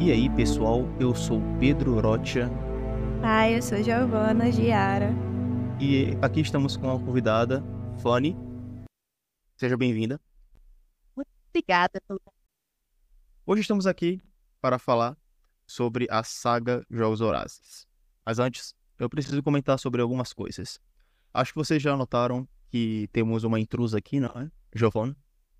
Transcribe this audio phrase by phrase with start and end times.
[0.00, 2.48] E aí, pessoal, eu sou Pedro Rocha
[3.20, 5.10] Ai, eu sou Giovana Giara.
[5.80, 7.64] e aqui estamos com a convidada,
[8.00, 8.36] Fanny.
[9.56, 10.20] Seja bem-vinda.
[11.50, 12.20] Obrigada pelo
[13.44, 14.22] Hoje estamos aqui
[14.60, 15.16] para falar
[15.66, 17.86] sobre a saga Jogos Horazes.
[18.24, 20.78] Mas antes, eu preciso comentar sobre algumas coisas.
[21.34, 24.48] Acho que vocês já notaram que temos uma intrusa aqui, não é?
[24.72, 25.16] Giovana?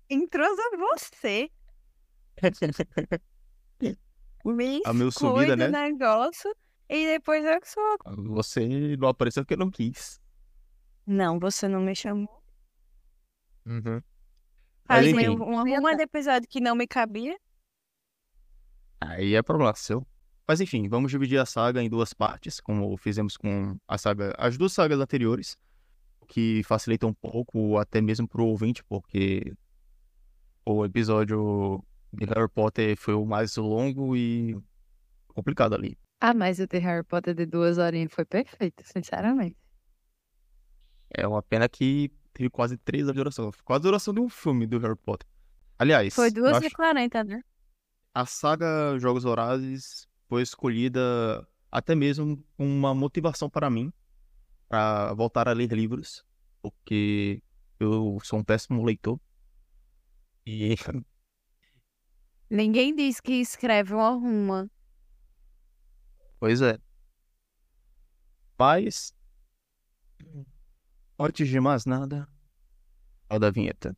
[0.09, 1.51] Intrusa você.
[4.53, 5.67] Me A meu subida, né?
[5.67, 6.53] negócio
[6.89, 7.97] e depois eu que sou.
[8.33, 10.19] Você não apareceu porque eu não quis.
[11.05, 12.43] Não, você não me chamou.
[13.65, 14.01] Uhum.
[14.85, 17.37] Faz Mas meio enfim, um arruma de episódio que não me cabia.
[18.99, 20.05] aí é problema seu.
[20.47, 24.57] Mas enfim, vamos dividir a saga em duas partes, como fizemos com a saga, as
[24.57, 25.55] duas sagas anteriores,
[26.27, 29.53] que facilita um pouco até mesmo pro ouvinte, porque
[30.65, 34.57] o episódio de Harry Potter foi o mais longo e
[35.27, 35.97] complicado ali.
[36.19, 39.55] Ah, mas o de Harry Potter de duas horinhas foi perfeito, sinceramente.
[41.11, 43.51] É uma pena que teve quase três horas de duração.
[43.63, 45.27] Quase a duração de um filme do Harry Potter.
[45.77, 47.41] Aliás, Foi duas acho- e quarenta, né?
[48.13, 53.93] a saga Jogos Horazes foi escolhida até mesmo com uma motivação para mim
[54.67, 56.25] para voltar a ler livros,
[56.61, 57.41] porque
[57.79, 59.19] eu sou um péssimo leitor.
[60.45, 60.75] E
[62.49, 64.67] Ninguém diz que escreve um arruma.
[66.39, 66.79] pois é.
[68.57, 69.13] Mas
[71.19, 72.27] antes de mais nada,
[73.31, 73.95] roda a vinheta.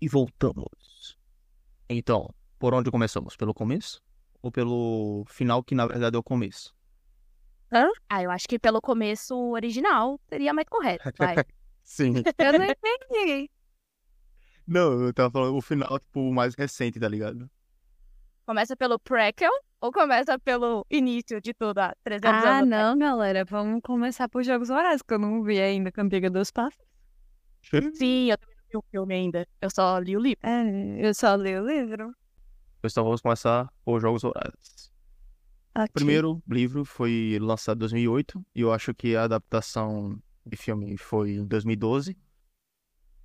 [0.00, 1.18] E voltamos.
[1.88, 3.36] Então, por onde começamos?
[3.36, 4.02] Pelo começo?
[4.40, 6.74] Ou pelo final, que na verdade é o começo?
[8.08, 11.12] Ah, eu acho que pelo começo original seria mais correto.
[11.18, 11.36] Vai.
[11.84, 12.14] Sim.
[12.38, 13.50] Eu não entendi.
[14.66, 17.48] Não, eu tava falando o final, tipo, o mais recente, tá ligado?
[18.46, 22.68] Começa pelo prequel ou começa pelo início de tudo, há 300 Ah, anos atrás?
[22.68, 23.44] não, galera.
[23.44, 26.80] Vamos começar por Jogos Horazes, que eu não vi ainda Cantiga dos Passos.
[27.94, 29.46] Sim, eu também não vi o filme ainda.
[29.60, 30.38] Eu só li o livro.
[30.42, 32.14] É, eu só li o livro.
[32.82, 34.90] Então vamos começar por Jogos Horazes.
[35.76, 35.86] Ok.
[35.88, 40.96] O primeiro livro foi lançado em 2008 e eu acho que a adaptação de filme
[40.96, 42.16] foi em 2012.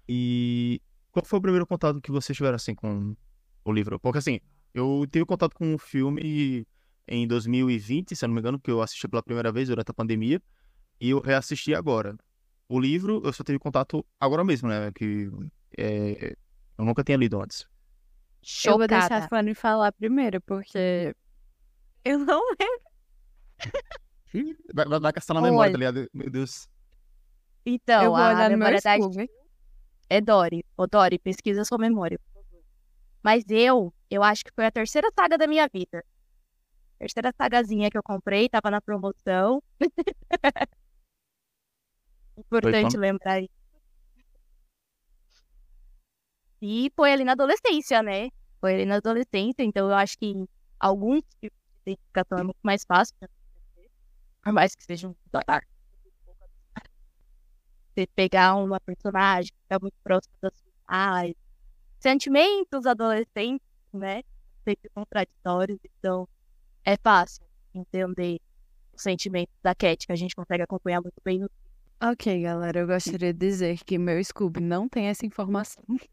[0.07, 0.81] E
[1.11, 3.15] qual foi o primeiro contato que vocês tiveram assim com
[3.63, 3.99] o livro?
[3.99, 4.39] Porque assim,
[4.73, 6.65] eu tive contato com o filme
[7.07, 9.93] em 2020, se eu não me engano, que eu assisti pela primeira vez durante a
[9.93, 10.41] pandemia,
[10.99, 12.15] e eu reassisti agora.
[12.67, 14.91] O livro eu só tive contato agora mesmo, né?
[14.91, 15.29] Que
[15.77, 16.35] é,
[16.77, 17.67] eu nunca tinha lido antes.
[18.65, 19.27] Eu vou deixar a Chocada.
[19.27, 21.15] Fanny falar primeiro, porque
[22.05, 22.89] eu não lembro.
[24.73, 26.09] Vai, vai, vai caçar na memória, tá ligado?
[26.13, 26.69] Meu Deus.
[27.69, 29.29] Então, eu vou a olhar no meu memória da Scooby.
[30.09, 30.65] é Dory.
[30.75, 32.19] Ô, Dory, pesquisa sua memória.
[33.21, 36.03] Mas eu, eu acho que foi a terceira saga da minha vida.
[36.97, 39.61] Terceira sagazinha que eu comprei, tava na promoção.
[42.37, 43.01] Importante quando?
[43.01, 43.53] lembrar isso.
[46.61, 48.29] E foi ali na adolescência, né?
[48.59, 50.43] Foi ali na adolescência, então eu acho que
[50.79, 53.15] alguns tipos de identificação é muito mais fácil.
[53.21, 53.89] acontecer,
[54.41, 55.15] Por mais que seja um.
[57.99, 61.35] Você pegar uma personagem que tá muito próxima das suas.
[61.99, 64.23] Sentimentos adolescentes, né?
[64.63, 66.25] Sempre contraditórios, então
[66.85, 67.43] é fácil
[67.73, 68.39] entender
[68.93, 71.49] os sentimentos da Cat, que a gente consegue acompanhar muito bem no
[72.01, 75.83] Ok, galera, eu gostaria de dizer que meu Scooby não tem essa informação.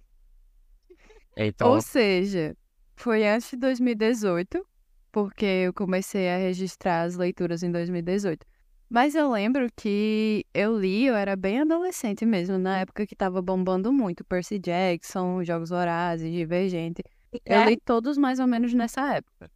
[1.38, 2.56] Então, Ou seja,
[2.96, 4.66] foi antes de 2018,
[5.12, 8.46] porque eu comecei a registrar as leituras em 2018.
[8.88, 13.42] Mas eu lembro que eu li, eu era bem adolescente mesmo, na época que tava
[13.42, 17.02] bombando muito Percy Jackson, Jogos Vorazes, Divergente.
[17.44, 19.50] Eu É, li todos mais ou menos nessa época.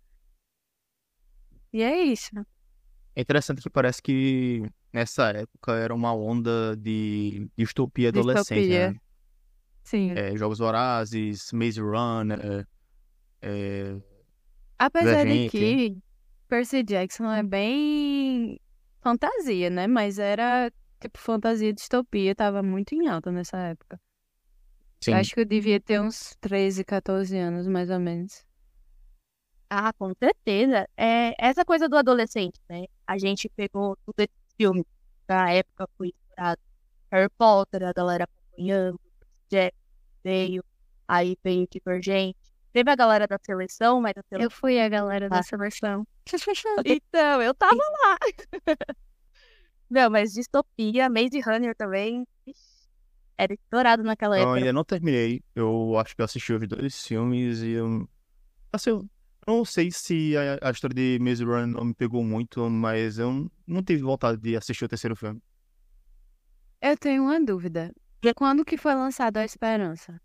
[1.72, 2.30] E é isso.
[3.14, 8.90] É interessante que parece que nessa época era uma onda de distopia adolescente, Distopia.
[8.92, 8.98] né?
[9.84, 10.10] Sim.
[10.12, 12.66] É, Jogos Vorazes, Maze Runner,
[13.42, 13.96] é,
[14.78, 15.50] Apesar de Divergente.
[15.50, 15.98] que
[16.48, 18.29] Percy Jackson é bem
[19.00, 19.86] fantasia, né?
[19.86, 24.00] Mas era tipo fantasia distopia, tava muito em alta nessa época.
[25.00, 28.46] sim, acho que eu devia ter uns 13, 14 anos, mais ou menos.
[29.68, 30.88] Ah, com certeza.
[30.96, 32.86] É essa coisa do adolescente, né?
[33.06, 34.84] A gente pegou tudo esse filme
[35.28, 36.60] na época foi estourado.
[37.12, 39.00] Harry Potter, a galera acompanhando,
[39.50, 39.76] Jack
[40.24, 40.64] veio,
[41.08, 42.39] aí veio Divergente.
[42.72, 44.44] Teve a galera da seleção, mas a seleção.
[44.46, 45.42] Eu fui a galera da Ah.
[45.42, 46.06] seleção.
[46.86, 48.16] Então, eu tava lá.
[49.90, 52.24] Não, mas distopia, Maze Runner também.
[53.36, 54.58] era estourado naquela Eu época.
[54.58, 55.42] ainda não terminei.
[55.54, 58.08] Eu acho que eu assisti os dois filmes e eu.
[58.72, 59.08] Assim, eu
[59.48, 63.50] não sei se a, a história de Maze Runner não me pegou muito, mas eu
[63.66, 65.42] não tive vontade de assistir o terceiro filme.
[66.80, 67.92] Eu tenho uma dúvida.
[68.36, 70.20] Quando que foi lançado A Esperança?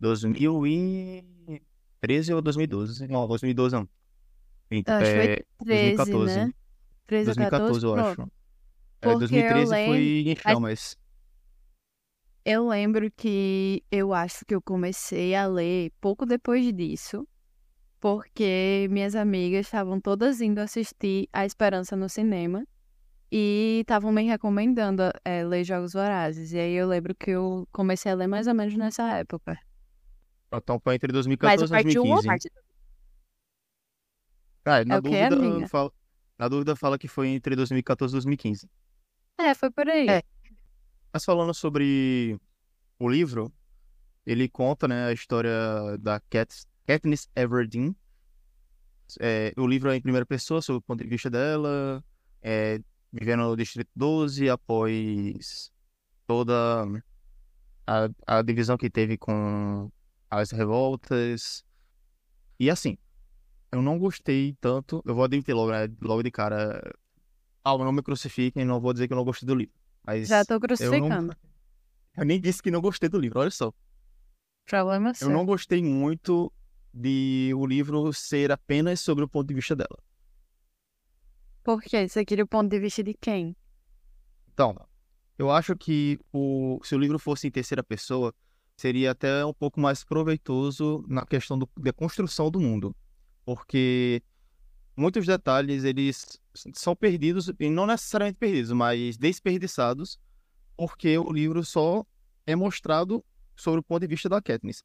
[0.00, 3.08] 2013 ou 2012?
[3.08, 3.88] Não, 2012 não.
[4.70, 6.36] Eu acho que foi é, 13, 2014.
[6.38, 6.52] né?
[7.06, 8.08] 13 ou 2014, eu Pronto.
[8.10, 8.22] acho.
[8.22, 8.26] É,
[9.00, 10.96] Porque eu 2013 lembro- foi em chamas.
[12.44, 17.26] Eu lembro que eu acho que eu comecei a ler pouco depois disso,
[18.00, 22.64] porque minhas amigas estavam todas indo assistir A Esperança no cinema
[23.30, 26.52] e estavam me recomendando eh, ler Jogos Vorazes.
[26.52, 29.58] E aí eu lembro que eu comecei a ler mais ou menos nessa época.
[30.52, 31.12] Então foi entre
[31.42, 32.26] Mas 2014 o e parte 1 ou 2015.
[32.26, 32.64] parte 2?
[34.64, 35.68] Ah, na É o quê, dúvida, amiga?
[35.68, 35.92] fala,
[36.38, 38.68] na dúvida fala que foi entre 2014 e 2015.
[39.38, 40.08] É, foi por aí.
[40.08, 40.22] É.
[41.12, 42.38] Mas falando sobre
[42.98, 43.52] o livro,
[44.26, 45.50] ele conta, né, a história
[45.98, 46.54] da Kat,
[46.86, 47.96] Katniss Everdeen.
[49.20, 52.04] É, o livro é em primeira pessoa, sob o ponto de vista dela,
[52.42, 52.78] é,
[53.10, 55.72] vivendo no Distrito 12 após
[56.26, 56.84] toda
[57.86, 59.90] a, a divisão que teve com
[60.30, 61.64] as revoltas.
[62.58, 62.96] E assim,
[63.72, 66.80] eu não gostei tanto, eu vou admitir logo, né, logo de cara,
[67.64, 69.74] ah, não me crucifiquem, não vou dizer que eu não gostei do livro.
[70.06, 71.36] Mas Já tô eu não, crucificando.
[72.16, 73.72] eu nem disse que não gostei do livro, olha só.
[74.66, 75.30] Problema Eu seu.
[75.30, 76.52] não gostei muito
[76.92, 79.98] de o livro ser apenas sobre o ponto de vista dela.
[81.62, 82.08] Por quê?
[82.08, 83.54] Você queria o ponto de vista de quem?
[84.52, 84.74] Então,
[85.38, 88.34] eu acho que o, se o livro fosse em terceira pessoa,
[88.78, 92.94] seria até um pouco mais proveitoso na questão do- da construção do mundo.
[93.44, 94.22] Porque
[94.96, 96.40] muitos detalhes, eles
[96.74, 100.16] são perdidos, e não necessariamente perdidos, mas desperdiçados,
[100.76, 102.06] porque o livro só
[102.46, 103.24] é mostrado
[103.56, 104.84] sobre o ponto de vista da Katniss.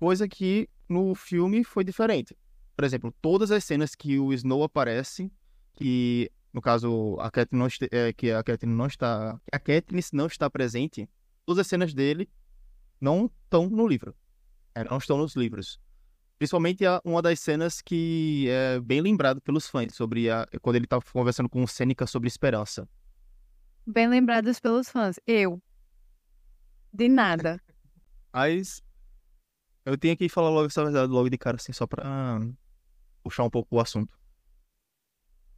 [0.00, 2.34] Coisa que no filme foi diferente.
[2.74, 5.30] Por exemplo, todas as cenas que o Snow aparece,
[5.74, 10.26] que no caso a Katniss não, é, que a Katniss não está, a Katniss não
[10.26, 11.06] está presente,
[11.44, 12.26] todas as cenas dele
[13.00, 14.14] não estão no livro.
[14.74, 15.78] É, não estão nos livros.
[16.38, 20.84] Principalmente a- uma das cenas que é bem lembrado pelos fãs, sobre a, quando ele
[20.84, 22.86] estava conversando com o Sêneca sobre esperança.
[23.86, 25.18] Bem lembrados pelos fãs.
[25.26, 25.62] Eu.
[26.92, 27.60] De nada.
[28.32, 28.82] Mas
[29.84, 32.04] eu tenho que falar logo essa verdade logo de cara, assim, só pra
[33.22, 34.14] puxar um pouco o assunto.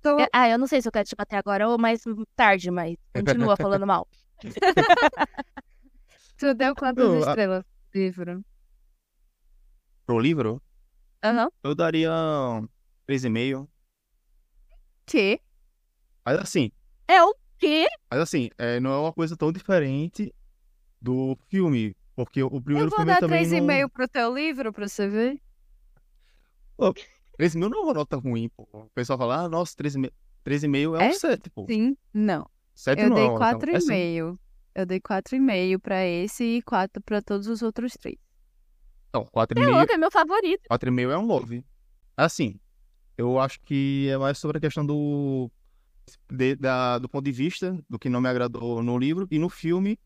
[0.01, 0.17] Tô...
[0.21, 2.03] É, Ah, eu não sei se eu quero te bater agora ou mais
[2.37, 4.07] tarde, mas continua falando mal.
[6.39, 8.45] Tu deu quantas Eu, a- estrelas pro livro?
[10.07, 10.63] Pro livro,
[11.23, 11.51] Aham.
[11.63, 12.11] eu daria
[13.07, 13.69] 3,5.
[15.07, 15.41] Que?
[16.25, 16.71] Mas assim,
[17.07, 17.87] É o quê?
[18.11, 20.35] mas assim, é, não é uma coisa tão diferente
[21.01, 21.95] do filme.
[22.15, 23.51] Porque o primeiro Eu vou filme dar também não...
[23.67, 25.41] 3,5 pro teu livro pra você ver.
[27.37, 28.69] 3,5 não é uma nota ruim, pô.
[28.73, 30.13] O pessoal fala, ah, nossa, 3,5
[30.45, 31.11] 3,5 é, É?
[31.11, 31.67] um 7, pô.
[31.67, 31.97] Sim.
[32.13, 32.49] Não.
[32.75, 33.77] 7 Eu não dei é nota ruim.
[33.77, 34.39] É sim.
[34.79, 34.81] 4,5.
[34.81, 38.17] Eu dei 4,5 pra esse e 4 pra todos os outros três.
[39.13, 40.63] É 4,5 louco, é meu favorito.
[40.71, 41.65] 4,5 é um 9.
[42.17, 42.59] Assim,
[43.17, 45.51] eu acho que é mais sobre a questão do,
[46.31, 49.27] de- da- do ponto de vista, do que não me agradou no livro.
[49.31, 49.99] E no filme,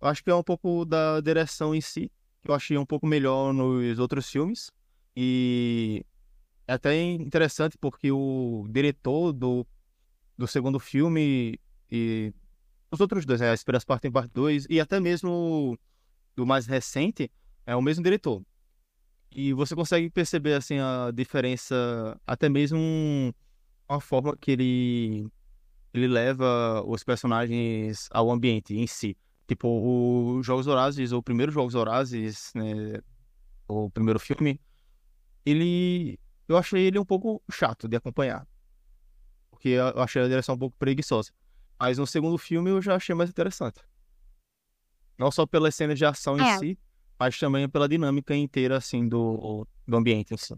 [0.00, 2.10] eu acho que é um pouco da direção em si,
[2.42, 4.70] que eu achei um pouco melhor nos outros filmes.
[5.16, 6.04] E
[6.66, 9.66] é até interessante porque o diretor do,
[10.36, 11.58] do segundo filme
[11.90, 12.32] e
[12.92, 15.78] os outros dois, né, a Esperança Parte 1 e Parte 2, e até mesmo
[16.36, 17.30] do mais recente,
[17.66, 18.42] é o mesmo diretor.
[19.34, 23.34] E você consegue perceber assim a diferença, até mesmo
[23.88, 25.26] a forma que ele
[25.94, 29.16] ele leva os personagens ao ambiente em si.
[29.46, 33.00] Tipo, o Jogos Vorazes, o primeiro Jogos Vorazes, né,
[33.68, 34.60] o primeiro filme,
[35.46, 38.46] ele eu achei ele um pouco chato de acompanhar.
[39.50, 41.32] Porque eu achei a direção um pouco preguiçosa.
[41.82, 43.80] Mas no segundo filme eu já achei mais interessante.
[45.18, 46.56] Não só pelas cenas de ação em É.
[46.56, 46.78] si,
[47.18, 50.54] mas também pela dinâmica inteira, assim, do, do ambiente em si.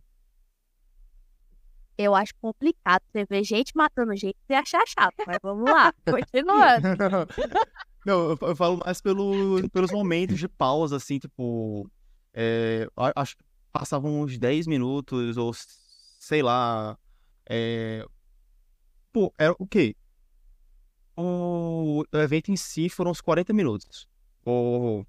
[1.96, 5.14] Eu acho complicado você ver gente matando gente e achar chato.
[5.26, 6.88] Mas vamos lá, continuando.
[8.04, 11.90] Não, eu, falo mais pelo, pelos momentos de pausa, assim, tipo.
[12.34, 15.52] é, acho que passavam uns 10 minutos, ou
[16.20, 16.98] sei lá.
[17.48, 18.04] É,
[19.10, 19.96] pô, era o quê?
[21.16, 24.08] O evento em si foram uns 40 minutos.
[24.44, 25.06] Ou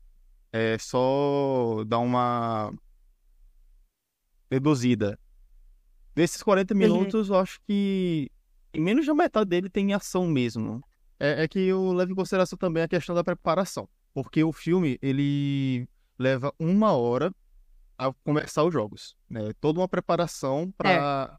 [0.51, 2.73] é só dar uma
[4.49, 5.19] reduzida.
[6.13, 8.31] Desses 40 minutos, eu acho que
[8.73, 10.81] em menos da metade dele tem ação mesmo.
[11.19, 13.87] É, é que eu levo em consideração também a questão da preparação.
[14.13, 17.33] porque o filme, ele leva uma hora
[17.97, 19.51] a começar os jogos, né?
[19.59, 21.37] Toda uma preparação para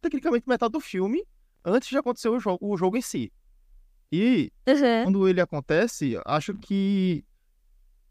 [0.00, 1.24] tecnicamente metade do filme
[1.64, 3.32] antes de acontecer o jogo, o jogo em si.
[4.10, 5.04] E Uhum.
[5.04, 7.24] quando ele acontece, acho que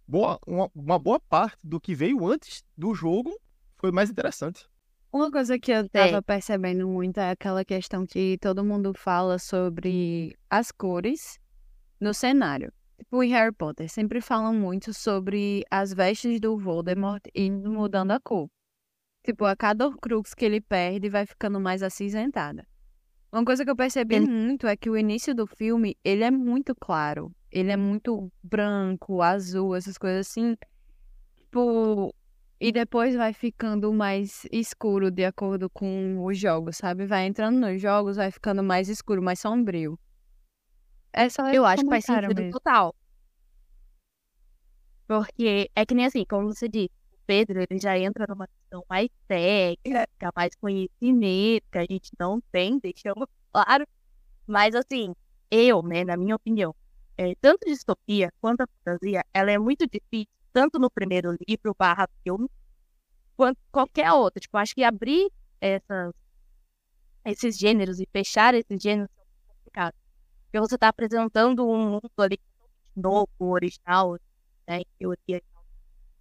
[0.07, 3.35] boa, uma, uma boa parte do que veio antes do jogo
[3.77, 4.67] foi mais interessante.
[5.11, 10.35] Uma coisa que eu tava percebendo muito é aquela questão que todo mundo fala sobre
[10.49, 11.39] as cores
[11.99, 12.71] no cenário.
[12.97, 18.19] Tipo, em Harry Potter, sempre falam muito sobre as vestes do Voldemort indo mudando a
[18.19, 18.47] cor.
[19.23, 22.67] Tipo, a cada Horcrux que ele perde vai ficando mais acinzentada.
[23.37, 26.31] Uma coisa que eu percebi Ele- muito é que o início do filme, ele é
[26.31, 27.31] muito claro.
[27.51, 30.57] Ele é muito branco, azul, essas coisas assim.
[31.37, 32.11] Tipo,
[32.59, 37.05] e depois vai ficando mais escuro de acordo com os jogos, sabe?
[37.05, 39.99] Vai entrando nos jogos, vai ficando mais escuro, mais sombrio.
[41.13, 42.51] É só Eu acho que faz sentido mesmo.
[42.53, 42.95] total.
[45.07, 46.89] Porque é que nem assim, como você disse,
[47.27, 52.79] Pedro ele já entra numa questão mais técnica, mais conhecimento, que a gente não tem,
[52.79, 53.85] deixamos claro.
[54.47, 55.13] Mas assim,
[55.51, 56.73] eu, né, na minha opinião,
[57.17, 62.07] é, tanto distopia quanto a fantasia, ela é muito difícil, tanto no primeiro livro barra
[62.23, 62.49] filme,
[63.35, 64.39] quanto qualquer outro.
[64.39, 65.29] Tipo, acho que abrir
[65.61, 66.13] essas,
[67.25, 69.99] esses gêneros e fechar esses gêneros são complicados.
[70.45, 72.39] Porque você está apresentando um mundo ali
[72.95, 74.17] novo, original,
[74.67, 75.41] né, em teoria.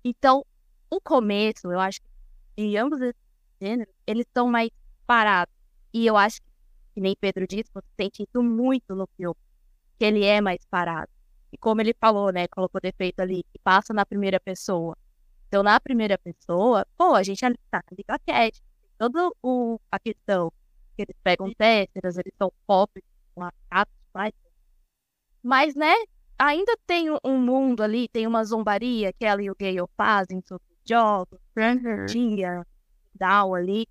[0.04, 0.44] Então,
[0.90, 2.08] o começo, eu acho que
[2.56, 3.20] em ambos esses
[3.60, 4.70] gêneros, eles estão mais
[5.06, 5.54] parados.
[5.92, 6.48] E eu acho que,
[6.94, 9.36] que nem Pedro disse, você sente isso muito no filme,
[9.98, 11.10] que ele é mais parado.
[11.52, 14.96] E como ele falou, né, colocou defeito ali, que passa na primeira pessoa.
[15.48, 17.40] Então, na primeira pessoa, pô, a gente
[17.70, 18.62] tá ali com Cat,
[18.98, 20.52] toda o, a questão
[20.96, 23.02] que eles pegam téteras, eles são pop,
[23.34, 24.32] com a capa, mas,
[25.42, 25.94] mas, né,
[26.38, 30.65] ainda tem um mundo ali, tem uma zombaria que ela e o Gale fazem sobre
[30.88, 31.38] jogos,
[32.08, 32.66] dia,
[33.14, 33.86] down ali.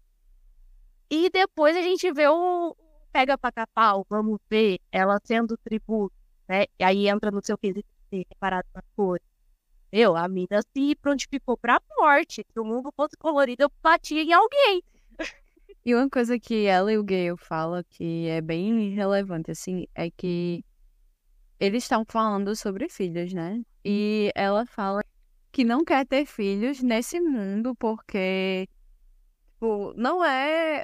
[1.09, 2.75] E depois a gente vê o
[3.11, 6.13] pega pra capau, vamos ver ela sendo tributo,
[6.49, 6.65] né?
[6.77, 9.25] E aí entra no seu quesito de reparado nas cores.
[9.91, 12.45] Meu, a mina se prontificou pra morte.
[12.51, 14.83] Se o mundo fosse colorido, eu batia em alguém.
[15.85, 20.09] E uma coisa que ela e o Gale falam que é bem relevante, assim, é
[20.09, 20.65] que
[21.59, 23.63] eles estão falando sobre filhos, né?
[23.85, 25.01] E ela fala
[25.55, 28.67] que não quer ter filhos nesse mundo porque,
[29.53, 30.83] tipo, não é.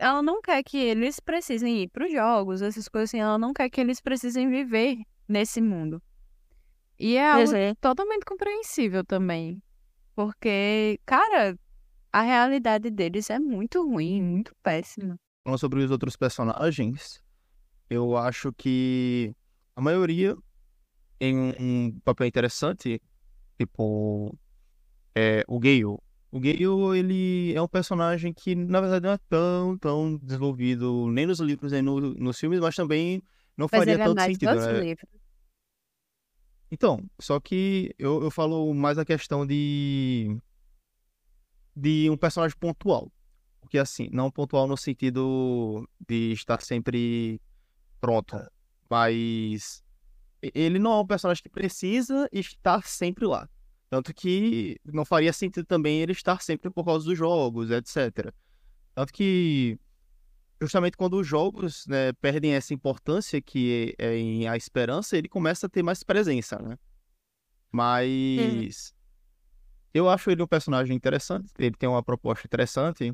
[0.00, 3.20] Ela não quer que eles precisem ir para os jogos, essas coisas assim.
[3.20, 4.98] Ela não quer que eles precisem viver
[5.28, 6.02] nesse mundo.
[6.98, 7.74] E é algo Uhum.
[7.80, 9.62] totalmente compreensível também.
[10.16, 11.56] Porque, cara,
[12.12, 15.14] a realidade deles é muito ruim, muito péssima.
[15.44, 17.22] Falando sobre os outros personagens,
[17.88, 19.32] eu acho que
[19.76, 20.36] a maioria
[21.16, 23.00] tem um, um papel interessante,
[23.60, 24.34] tipo,
[25.14, 25.84] é, o Gale.
[26.32, 26.64] O Gale,
[26.98, 31.72] ele é um personagem que, na verdade, não é tão, tão desenvolvido nem nos livros
[31.72, 33.22] nem no- nos filmes, mas também
[33.56, 34.80] não Mas faria é tanto mais sentido, né?
[34.80, 35.10] livros.
[36.70, 40.36] Então, só que eu, eu falo mais a questão de
[41.76, 43.10] de um personagem pontual.
[43.60, 47.40] Porque assim, não pontual no sentido de estar sempre
[48.00, 48.36] pronto,
[48.88, 49.82] mas
[50.42, 53.48] ele não é um personagem que precisa estar sempre lá.
[53.88, 58.32] Tanto que não faria sentido também ele estar sempre por causa dos jogos, etc.
[58.94, 59.78] Tanto que
[60.60, 65.66] justamente quando os jogos né, perdem essa importância que é em a esperança, ele começa
[65.66, 66.78] a ter mais presença, né?
[67.72, 68.94] Mas
[69.92, 73.12] eu acho ele um personagem interessante, ele tem uma proposta interessante.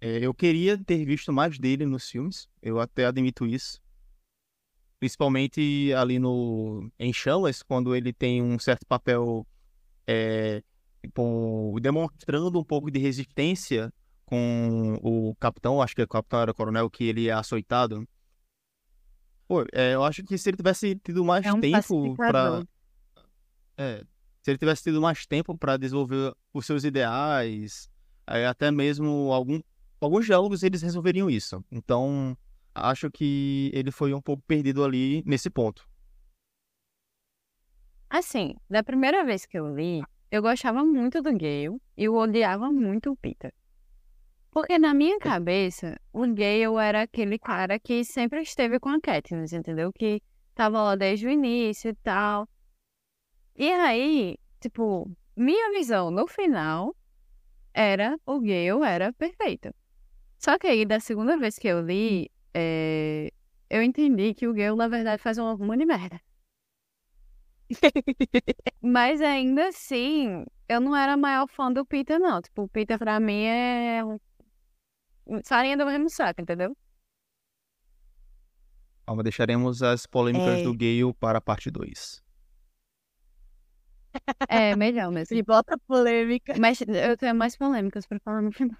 [0.00, 3.80] É, eu queria ter visto mais dele nos filmes, eu até admito isso.
[5.00, 9.46] Principalmente ali no em Chamas, quando ele tem um certo papel
[10.06, 10.62] é,
[11.02, 13.92] tipo, demonstrando um pouco de resistência
[14.26, 18.06] com o capitão, acho que o capitão era o coronel, que ele é açoitado.
[19.48, 22.62] Pô, é, eu acho que se ele tivesse tido mais É um tempo para
[23.76, 24.04] é,
[24.42, 27.90] se ele tivesse tido mais tempo para desenvolver os seus ideais,
[28.26, 29.60] até mesmo algum,
[30.00, 31.64] alguns diálogos eles resolveriam isso.
[31.70, 32.36] Então,
[32.74, 35.88] acho que ele foi um pouco perdido ali nesse ponto.
[38.08, 42.70] Assim, da primeira vez que eu li, eu gostava muito do Gale e eu odiava
[42.70, 43.52] muito o Peter.
[44.50, 49.52] Porque na minha cabeça, o Gale era aquele cara que sempre esteve com a Katniss,
[49.52, 49.92] entendeu?
[49.92, 50.20] Que
[50.56, 52.48] tava lá desde o início e tal.
[53.56, 56.96] E aí, tipo, minha visão no final
[57.72, 59.72] era o Gale era perfeito.
[60.36, 63.32] Só que aí, da segunda vez que eu li, é,
[63.68, 66.20] eu entendi que o Gale, na verdade, faz uma monte de merda.
[68.82, 72.40] Mas ainda assim, eu não era a maior fã do Peter, não.
[72.42, 74.02] Tipo, o Peter pra mim é.
[74.04, 74.18] um-
[75.44, 76.76] Farinha do mesmo saco, entendeu?
[79.06, 80.62] Calma, deixaremos as polêmicas É.
[80.62, 82.22] do Gale para a parte 2.
[84.48, 85.36] É, melhor mesmo.
[85.36, 86.54] E bota polêmica.
[86.58, 88.76] Mas eu tenho mais polêmicas pra falar no final.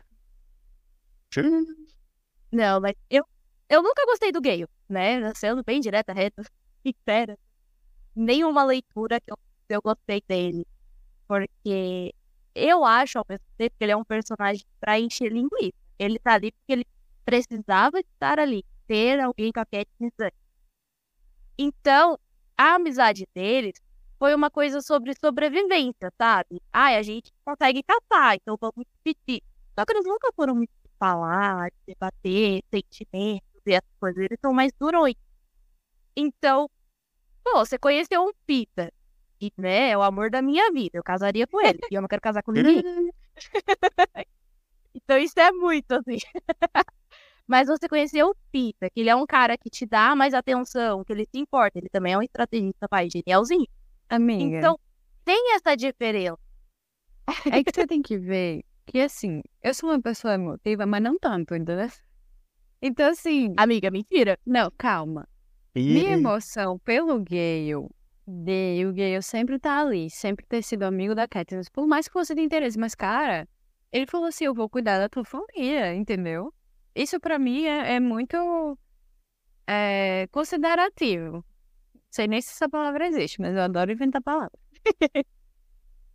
[2.53, 3.25] Não, mas eu,
[3.71, 5.33] eu nunca gostei do Gale, né?
[5.35, 6.43] Sendo bem direta, reta,
[6.85, 7.39] sincera.
[8.17, 10.67] Nenhuma leitura que eu, eu gostei dele.
[11.29, 12.15] Porque
[12.55, 15.73] eu acho, ao mesmo tempo, que ele é um personagem pra encher linguiça.
[15.99, 16.87] Ele tá ali porque ele
[17.25, 18.65] precisava estar ali.
[18.89, 20.33] Ter alguém com a Katniss.
[21.59, 22.19] Então,
[22.57, 23.75] a amizade deles
[24.19, 26.61] foi uma coisa sobre sobrevivência, sabe?
[26.73, 29.43] Ai, a gente consegue caçar, então vamos dividir.
[29.79, 34.23] Só que eles nunca foram muito falar, de debater sentimentos e essas coisas.
[34.25, 35.15] Eles são mais durões.
[36.17, 36.69] Então,
[37.45, 38.93] pô, você conheceu um Pita.
[39.41, 40.99] E, né, é o amor da minha vida.
[40.99, 41.79] Eu casaria com ele.
[41.91, 42.83] E eu não quero casar com ninguém.
[44.95, 46.19] então, isso é muito, assim.
[47.47, 51.03] Mas você conheceu o Pita, que ele é um cara que te dá mais atenção,
[51.03, 51.79] que ele se importa.
[51.79, 53.67] Ele também é um estrategista, pai, genialzinho.
[54.09, 54.59] Amiga.
[54.59, 54.79] Então,
[55.25, 56.39] tem essa diferença.
[57.51, 61.19] É que você tem que ver que, assim, eu sou uma pessoa emotiva, mas não
[61.19, 61.89] tanto, entendeu?
[62.83, 64.39] Então, assim, Amiga, mentira.
[64.47, 65.29] não, calma.
[65.75, 67.89] Minha emoção pelo Gale,
[68.27, 72.15] de o Gale sempre tá ali, sempre ter sido amigo da Katniss, por mais que
[72.15, 73.47] você tenha interesse, mas, cara,
[73.93, 76.53] ele falou assim, eu vou cuidar da tua família, entendeu?
[76.95, 78.79] Isso pra mim é, é muito
[79.67, 81.45] é, considerativo.
[82.11, 84.59] Sei nem se essa palavra existe, mas eu adoro inventar palavras.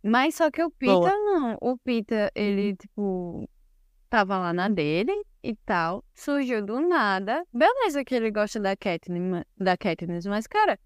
[0.02, 1.10] mas só que o Peter Boa.
[1.10, 1.58] não.
[1.60, 3.48] O Peter, ele, tipo,
[4.08, 6.04] tava lá na dele e tal.
[6.14, 7.44] Surgiu do nada.
[7.52, 10.78] Beleza que ele gosta da Katniss, da Katniss mas, cara,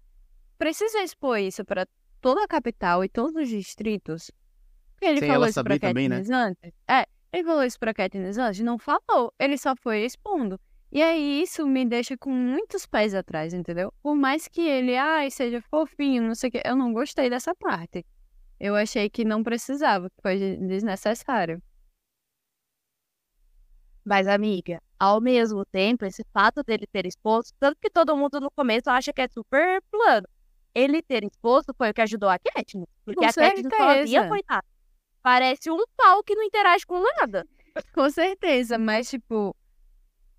[0.57, 1.85] precisa expor isso pra
[2.19, 4.31] toda a capital e todos os distritos.
[5.01, 6.17] Ele Sem falou ela isso pra também, né?
[6.17, 6.73] Katniss antes.
[6.87, 8.59] É, ele falou isso pra Katniss antes?
[8.61, 9.33] Não falou.
[9.39, 10.59] Ele só foi expondo.
[10.91, 13.93] E aí isso me deixa com muitos pés atrás, entendeu?
[14.03, 17.55] Por mais que ele, ai, seja fofinho, não sei o quê, eu não gostei dessa
[17.55, 18.05] parte.
[18.59, 21.63] Eu achei que não precisava, que foi desnecessário.
[24.03, 28.49] Mas, amiga, ao mesmo tempo, esse fato dele ter exposto, tanto que todo mundo no
[28.51, 30.27] começo acha que é super plano.
[30.73, 32.87] Ele ter exposto foi o que ajudou a Katniss.
[33.05, 34.27] Porque Com a Katniss sozinha, certeza.
[34.27, 34.65] coitada.
[35.21, 37.47] Parece um pau que não interage com nada.
[37.93, 39.55] Com certeza, mas tipo,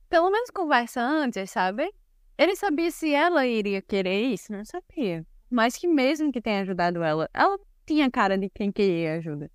[0.08, 1.90] pelo menos conversa antes, sabe?
[2.36, 4.52] Ele sabia se ela iria querer isso?
[4.52, 5.24] Não sabia.
[5.48, 9.50] Mas que mesmo que tenha ajudado ela, ela tinha cara de quem queria ajuda.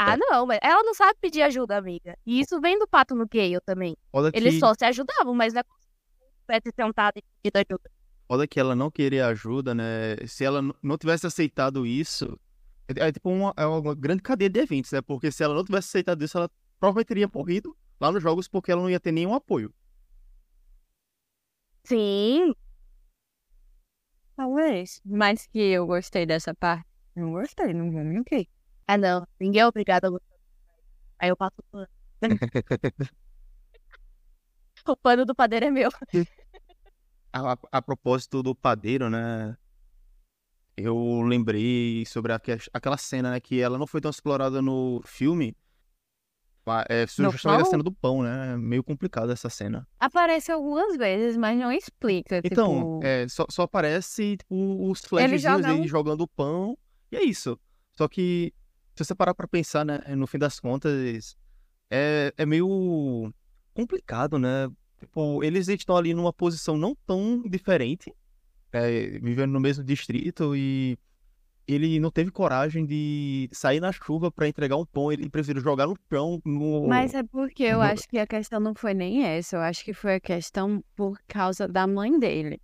[0.00, 2.16] Ah, não, mas ela não sabe pedir ajuda, amiga.
[2.24, 3.96] E isso vem do pato no Gale também.
[4.12, 7.90] Que, Eles só se ajudavam, mas não é tivesse sentado e pedido ajuda.
[8.28, 10.16] foda que ela não querer ajuda, né?
[10.26, 12.38] Se ela não tivesse aceitado isso,
[12.86, 15.02] é, é tipo uma, é uma grande cadeia de eventos, né?
[15.02, 18.70] Porque se ela não tivesse aceitado isso, ela provavelmente teria morrido lá nos jogos porque
[18.70, 19.74] ela não ia ter nenhum apoio.
[21.84, 22.54] Sim,
[24.36, 25.00] Talvez.
[25.04, 26.86] Mas que eu gostei dessa parte.
[27.16, 28.46] Não gostei, não vou mentir.
[28.88, 29.26] Ah, não.
[29.38, 30.36] Ninguém é obrigado a gostar.
[31.18, 31.86] Aí eu passo o pano.
[34.88, 35.90] o pano do padeiro é meu.
[37.32, 39.56] A, a- a propósito do padeiro, né?
[40.76, 43.40] Eu lembrei sobre a que- aquela cena, né?
[43.40, 45.54] Que ela não foi tão explorada no filme.
[46.88, 47.70] É, No justamente a pão?
[47.70, 48.54] cena do pão, né?
[48.58, 49.88] Meio complicada essa cena.
[49.98, 52.42] Aparece algumas vezes, mas não explica.
[52.44, 53.00] Então, tipo...
[53.02, 56.76] é, só, só aparece tipo, os flashzinhos joga um- jogando o pão.
[57.10, 57.58] E é isso.
[57.96, 58.52] Só que,
[58.98, 60.00] se você parar pra pensar, né?
[60.16, 61.36] No fim das contas,
[61.90, 63.32] é, é meio
[63.72, 64.68] complicado, né?
[64.98, 68.12] Tipo, eles estão ali numa posição não tão diferente,
[68.72, 70.98] é, vivendo no mesmo distrito e
[71.66, 75.86] ele não teve coragem de sair na chuva pra entregar um pão, ele preferiu jogar
[75.86, 76.40] no chão.
[76.44, 76.88] No...
[76.88, 79.56] Mas é porque eu no- acho que a questão não foi nem essa.
[79.56, 82.60] Eu acho que foi a questão por causa da mãe dele.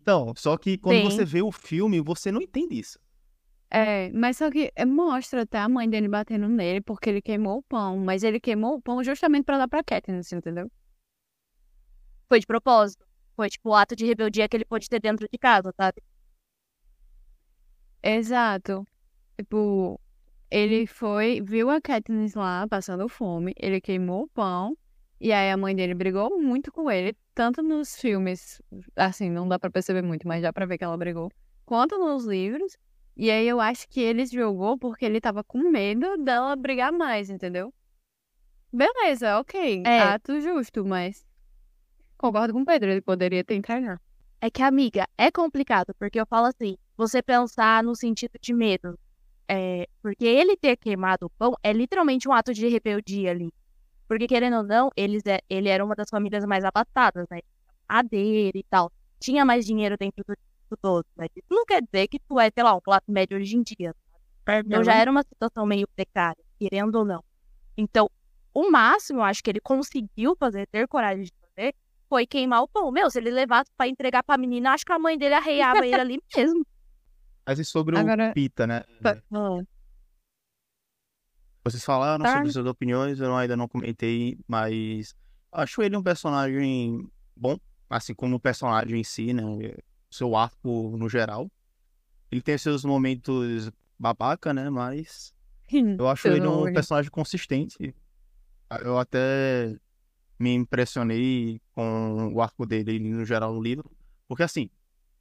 [0.00, 1.04] Então, só que quando Sim.
[1.04, 2.98] você vê o filme, você não entende isso.
[3.70, 7.58] É, mas só que é, mostra até a mãe dele batendo nele porque ele queimou
[7.58, 7.98] o pão.
[7.98, 10.70] Mas ele queimou o pão justamente pra dar pra Katniss, entendeu?
[12.28, 13.06] Foi de propósito.
[13.36, 16.02] Foi tipo o ato de rebeldia que ele pôde ter dentro de casa, sabe?
[18.02, 18.86] Exato.
[19.38, 20.00] Tipo,
[20.50, 24.76] ele foi, viu a Katniss lá passando fome, ele queimou o pão,
[25.20, 28.62] e aí a mãe dele brigou muito com ele, tanto nos filmes,
[28.96, 31.30] assim, não dá pra perceber muito, mas dá pra ver que ela brigou,
[31.66, 32.76] quanto nos livros.
[33.18, 37.28] E aí eu acho que ele jogou porque ele tava com medo dela brigar mais,
[37.28, 37.74] entendeu?
[38.72, 39.82] Beleza, ok.
[39.84, 40.02] É.
[40.02, 41.26] Ato justo, mas
[42.16, 44.00] concordo com o Pedro, ele poderia ter entregado.
[44.40, 48.96] É que, amiga, é complicado, porque eu falo assim, você pensar no sentido de medo.
[49.48, 53.52] É, porque ele ter queimado o pão é literalmente um ato de rebeldia ali.
[54.06, 57.40] Porque, querendo ou não, eles é, ele era uma das famílias mais abastadas, né?
[57.88, 58.92] A dele e tal.
[59.18, 60.36] Tinha mais dinheiro dentro do,
[60.70, 63.36] do todo, mas isso não quer dizer que tu é, sei lá, um classe médio
[63.38, 63.94] hoje em dia.
[64.66, 67.22] Então já era uma situação meio precária, querendo ou não.
[67.76, 68.10] Então,
[68.54, 71.74] o máximo, eu acho que ele conseguiu fazer, ter coragem de fazer,
[72.08, 72.90] foi queimar o pão.
[72.90, 76.00] Meu, se ele levasse pra entregar pra menina, acho que a mãe dele arreiava ele
[76.00, 76.64] ali mesmo.
[77.46, 78.82] Mas e sobre Agora- o Pita, né?
[79.04, 79.60] Ah,
[81.64, 82.32] Vocês falaram Tá.
[82.34, 85.14] sobre suas opiniões, eu ainda não comentei, mas
[85.52, 87.56] acho ele um personagem bom,
[87.90, 89.42] assim como o personagem em si, né?
[90.10, 91.50] Seu arco no geral.
[92.30, 94.70] Ele tem seus momentos babaca, né?
[94.70, 95.34] Mas
[95.98, 97.94] eu acho ele um personagem consistente.
[98.82, 99.76] Eu até
[100.38, 103.90] me impressionei com o arco dele no geral no livro.
[104.26, 104.70] Porque assim,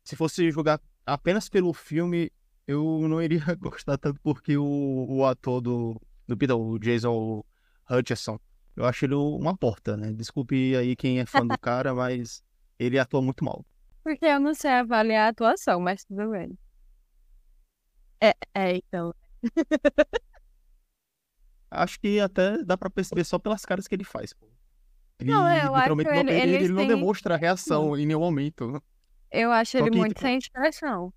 [0.04, 2.32] se fosse jogar apenas pelo filme,
[2.68, 7.44] eu não iria gostar tanto porque o, o ator do, do Peter, o Jason
[7.90, 8.40] Hutcherson,
[8.76, 10.14] eu acho ele uma porta, né?
[10.14, 12.44] Desculpe aí quem é fã do cara, mas
[12.78, 13.66] ele atua muito mal.
[14.08, 16.58] Porque eu não sei avaliar a atuação, mas tudo bem.
[18.22, 19.14] é, então.
[21.70, 24.48] Acho que até dá pra perceber só pelas caras que ele faz, pô.
[25.20, 28.82] Ele Não, eu acho não, ele- ele, ele não têm- demonstra reação em nenhum momento.
[29.30, 31.14] Eu acho Só ele que, muito tipo, sem expressão.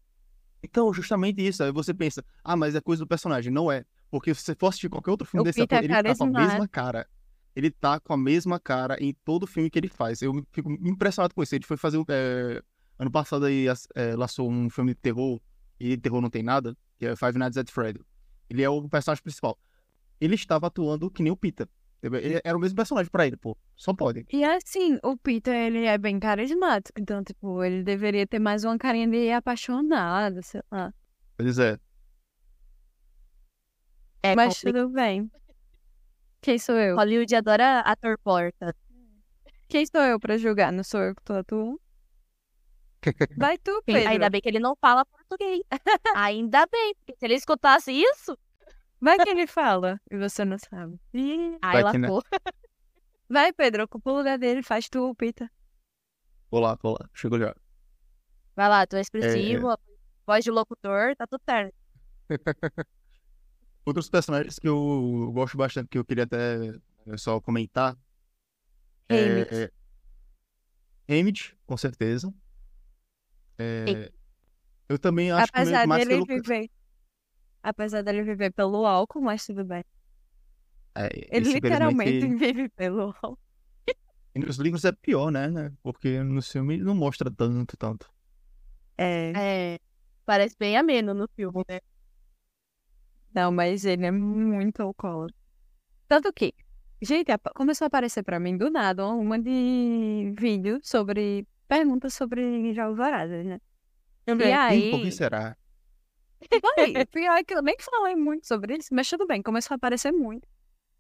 [0.61, 1.63] Então, justamente isso.
[1.63, 3.53] Aí você pensa, ah, mas é coisa do personagem.
[3.53, 3.85] Não é.
[4.11, 6.25] Porque se você for assistir qualquer outro filme O desse Peter ator, ele tá com
[6.25, 7.09] a mesma cara.
[7.55, 10.21] Ele tá com a mesma cara em todo filme que ele faz.
[10.23, 11.55] Eu fico impressionado com isso.
[11.55, 12.03] Ele foi fazer.
[12.09, 12.61] é,
[13.01, 15.41] Ano passado aí é, lançou um filme de terror,
[15.81, 18.05] e de terror não tem nada, que é Five Nights at Freddy.
[18.51, 19.59] Ele é o personagem principal.
[20.21, 21.67] Ele estava atuando que nem o Peter.
[22.03, 23.57] Ele era o mesmo personagem pra ele, pô.
[23.75, 24.27] Só pode.
[24.31, 27.01] E assim, o Peter, ele é bem carismático.
[27.01, 30.93] Então, tipo, ele deveria ter mais uma carinha de apaixonado, sei lá.
[31.39, 31.79] Pois é.
[34.23, 34.83] É Mas complicado.
[34.83, 35.31] tudo bem.
[36.43, 36.97] Quem sou eu?
[36.97, 38.77] Hollywood adora ator porta.
[39.69, 40.71] Quem sou eu pra julgar?
[40.71, 41.81] Não sou eu que tô atuando?
[43.39, 44.11] Vai tu, Pedro.
[44.11, 45.63] Ainda bem que ele não fala português.
[46.17, 48.37] Ainda bem, porque se ele escutasse isso,
[49.01, 51.01] Vai que ele fala e você não sabe.
[51.15, 52.09] aí Vai que, né?
[52.09, 52.23] lascou.
[53.29, 55.49] Vai, Pedro, ocupa o lugar dele, faz tu, Peter.
[56.51, 57.09] Vou lá, vou lá.
[57.15, 57.55] Chegou já.
[58.55, 59.79] Vai lá, tu é expressivo,
[60.27, 61.75] voz de locutor, tá tudo certo.
[63.87, 66.75] Outros personagens que eu gosto bastante, que eu queria até
[67.07, 67.97] eh, só comentar.
[69.09, 69.73] É, é...
[71.09, 72.35] Haymitch, com certeza.
[73.61, 74.11] É,
[74.89, 76.43] Eu também acho que Apesar meio mais dele pelo...
[76.43, 76.71] viver.
[77.63, 79.85] Apesar dele viver pelo álcool, mas tudo bem.
[80.95, 83.39] É, Ele literalmente vive pelo álcool.
[84.35, 85.73] E nos livros é pior, né?
[85.83, 88.11] Porque no filme não mostra tanto, tanto.
[88.97, 89.33] É.
[89.75, 89.79] É,
[90.25, 91.81] parece bem ameno no filme, né?
[93.35, 95.37] Não, mas ele é muito alcoólatra.
[96.09, 96.55] Tanto que,
[97.03, 102.97] gente, começou a aparecer pra mim do nada uma de vídeo sobre perguntas sobre jogos
[102.97, 103.61] vorazes, né?
[104.27, 104.33] E
[104.75, 105.57] Ih, por que aí, será?
[106.77, 109.77] Vai, pior é que eu nem falei muito sobre isso, mas tudo bem, começou a
[109.77, 110.49] aparecer muito.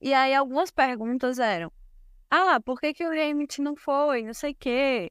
[0.00, 1.72] E aí algumas perguntas eram:
[2.30, 4.22] Ah, por que, que o Hamilton não foi?
[4.22, 5.10] Não sei o quê.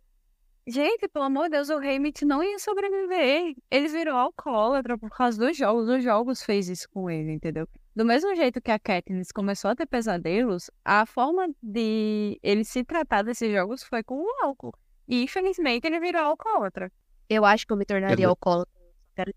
[0.66, 3.56] Gente, pelo amor de Deus, o Hamilton não ia sobreviver.
[3.70, 5.90] Ele virou alcoólatra por causa dos jogos.
[5.90, 7.68] Os jogos fez isso com ele, entendeu?
[7.96, 12.84] Do mesmo jeito que a Katniss começou a ter pesadelos, a forma de ele se
[12.84, 14.74] tratar desses jogos foi com o álcool.
[15.10, 16.92] E infelizmente ele virou alcoólatra.
[17.28, 18.72] Eu acho que eu me tornaria Eu- alcoólatra.
[19.18, 19.34] Aí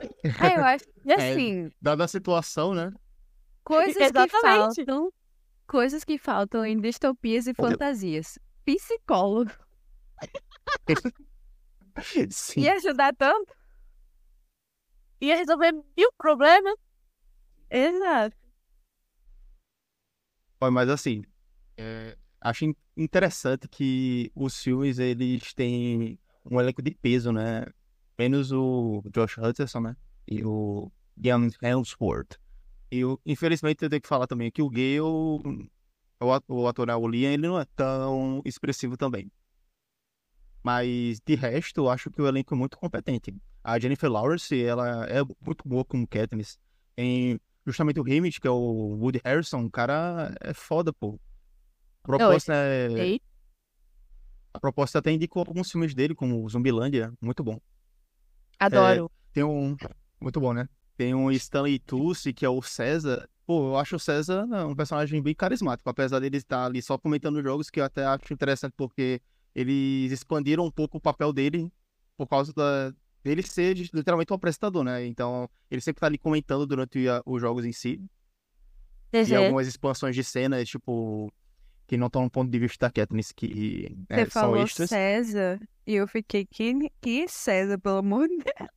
[0.56, 2.92] eu acho, e É, assim, Dada a situação, né?
[3.64, 4.84] Coisas que Exatamente.
[4.84, 5.12] faltam.
[5.66, 8.38] Coisas que faltam em distopias e fantasias.
[8.64, 9.50] Psicólogo.
[12.30, 12.60] Sim.
[12.62, 13.52] Ia ajudar tanto?
[15.20, 16.74] Ia resolver mil problemas.
[17.70, 18.36] Exato.
[20.70, 21.24] Mas assim,
[21.76, 22.64] é, acho
[22.96, 27.66] interessante que os filmes eles têm um elenco de peso, né?
[28.18, 29.96] Menos o Josh Hutcherson, né?
[30.26, 32.38] E o Ian Hemsworth.
[32.90, 37.32] E infelizmente eu tenho que falar também que o Gale, o ator, né, o Liam,
[37.32, 39.30] ele não é tão expressivo também.
[40.62, 43.34] Mas de resto, eu acho que o elenco é muito competente.
[43.64, 46.58] A Jennifer Lawrence, ela é muito boa como Katniss.
[46.96, 51.18] Em justamente o Haymitch, que é o Woody Harrison, o cara é foda, pô.
[52.04, 52.88] A proposta é...
[52.92, 53.20] Ei,
[54.54, 57.60] A proposta até indicou alguns filmes dele, como Zumbilândia, muito bom.
[58.58, 59.10] adoro.
[59.32, 59.76] Tem um...
[60.20, 60.68] Muito bom, né?
[60.96, 63.28] Tem um Stanley Tucci, que é o César.
[63.46, 66.96] Pô, eu acho o César né, um personagem bem carismático, apesar dele estar ali só
[66.96, 69.20] comentando jogos, que eu até acho interessante, porque
[69.54, 71.72] eles expandiram um pouco o papel dele
[72.16, 75.04] por causa da, dele ser literalmente um apresentador, né?
[75.06, 78.00] Então, ele sempre tá ali comentando durante os jogos em si.
[79.12, 79.22] Uhum.
[79.22, 81.32] E algumas expansões de cenas, tipo,
[81.92, 84.88] que não estão no ponto de vista Katniss, que é, Você são falou extras.
[84.88, 88.70] César e eu fiquei, que, que César, pelo amor de Deus.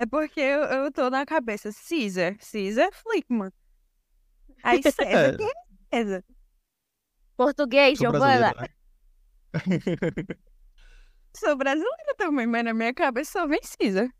[0.00, 3.52] É porque eu, eu tô na cabeça, Caesar, Caesar Flickman.
[4.64, 5.48] Aí César, quem
[5.92, 6.24] é César?
[7.36, 8.52] Português, Sou Giovana.
[8.52, 10.36] brasileiro, né?
[11.36, 14.12] Sou brasileira também, mas na minha cabeça só vem Caesar.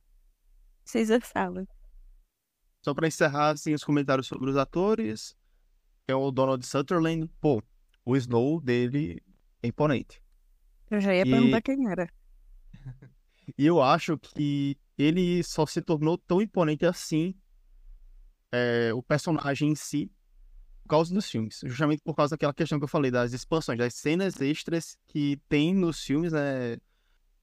[0.84, 1.66] Caesar fala.
[2.84, 5.36] Só pra encerrar, assim, os comentários sobre os atores.
[6.06, 7.30] É o Donald Sutherland.
[7.40, 7.62] Pô,
[8.04, 9.22] o Snow dele
[9.62, 10.22] é imponente.
[10.90, 12.08] Eu já ia E- perguntar quem era.
[13.56, 17.34] E eu acho que ele só se tornou tão imponente assim,
[18.52, 20.10] é, o personagem em si,
[20.82, 21.60] por causa dos filmes.
[21.64, 25.74] Justamente por causa daquela questão que eu falei, das expansões, das cenas extras que tem
[25.74, 26.76] nos filmes, né?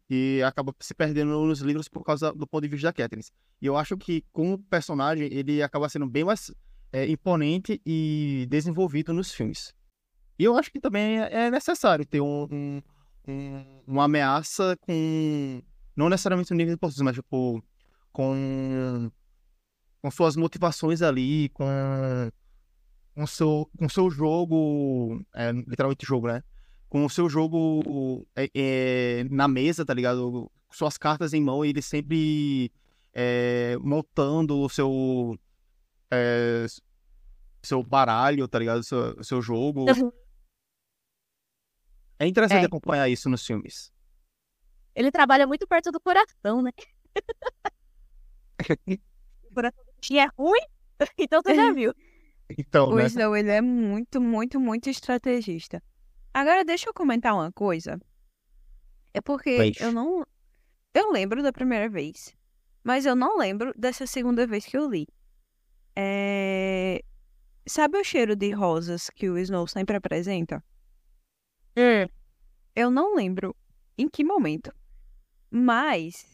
[0.09, 3.31] E acaba se perdendo nos livros por causa do ponto de vista da Katniss.
[3.61, 6.53] E eu acho que, como personagem, ele acaba sendo bem mais
[6.93, 9.73] é, imponente e desenvolvido nos filmes.
[10.37, 12.81] E eu acho que também é é necessário ter um, um-
[13.27, 15.61] um- uma ameaça com
[15.95, 17.63] não necessariamente no nível de importância, mas tipo,
[18.11, 19.09] com,
[20.01, 21.65] com suas motivações ali, com,
[23.15, 26.43] com seu, com seu jogo, é, literalmente jogo, né?
[26.95, 30.49] Com o seu jogo é, é, na mesa, tá ligado?
[30.71, 32.71] Suas cartas em mão, e ele sempre
[33.11, 35.37] é, montando o seu,
[36.09, 36.65] é,
[37.61, 38.81] seu baralho, tá ligado?
[38.81, 39.87] Seu, seu jogo.
[42.17, 42.65] É interessante É.
[42.65, 43.91] acompanhar isso nos filmes.
[44.95, 46.71] Ele trabalha muito perto do coração, né?
[49.43, 50.65] o coração do é ruim,
[51.19, 51.93] então você já viu.
[52.57, 53.07] Então, O né?
[53.07, 55.83] Snow, ele é muito, muito, muito estrategista.
[56.35, 57.97] Agora, deixa eu comentar uma coisa.
[59.13, 59.79] É porque Pois.
[59.79, 60.27] eu não...
[60.93, 62.35] Eu lembro da primeira vez,
[62.83, 65.07] mas eu não lembro dessa segunda vez que eu li.
[65.95, 67.01] É...
[67.65, 70.61] Sabe o cheiro de rosas que o Snow sempre apresenta?
[71.77, 72.05] Hum,
[72.75, 73.55] Eu não lembro
[73.97, 74.73] em que momento.
[75.49, 76.27] Mas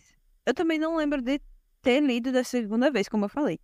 [0.48, 1.40] eu também não lembro de
[1.80, 3.60] ter lido da segunda vez, como eu falei.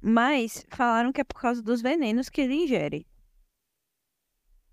[0.00, 3.08] Mas falaram que é por causa dos venenos que ele ingere.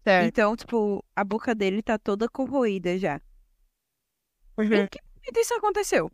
[0.07, 0.25] Certo.
[0.25, 3.21] Então, tipo, a boca dele tá toda corroída já.
[4.57, 4.65] Uhum.
[4.73, 6.11] Em que momento isso aconteceu?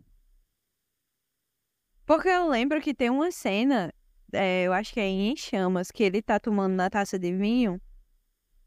[2.06, 3.94] Porque eu lembro que tem uma cena,
[4.34, 7.80] é, eu acho que é em Chamas, que ele tá tomando na taça de vinho.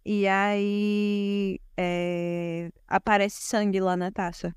[0.04, 4.54] E aí é, aparece sangue lá na taça.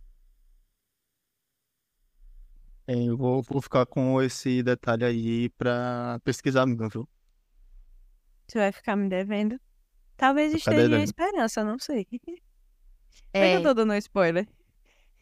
[2.87, 7.09] É, Eu vou, vou ficar com esse detalhe aí pra pesquisar mesmo, viu?
[8.47, 9.57] Você vai ficar me devendo?
[10.19, 11.05] Talvez ficar esteja em devendo.
[11.05, 12.05] esperança, não sei.
[13.31, 14.47] É, eu tô dando um spoiler?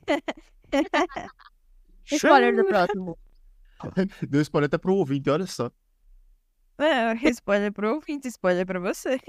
[2.06, 3.18] spoiler do próximo.
[4.30, 5.70] Deu spoiler até pro ouvinte, olha só.
[6.78, 9.20] É, spoiler pro ouvinte, spoiler pra você.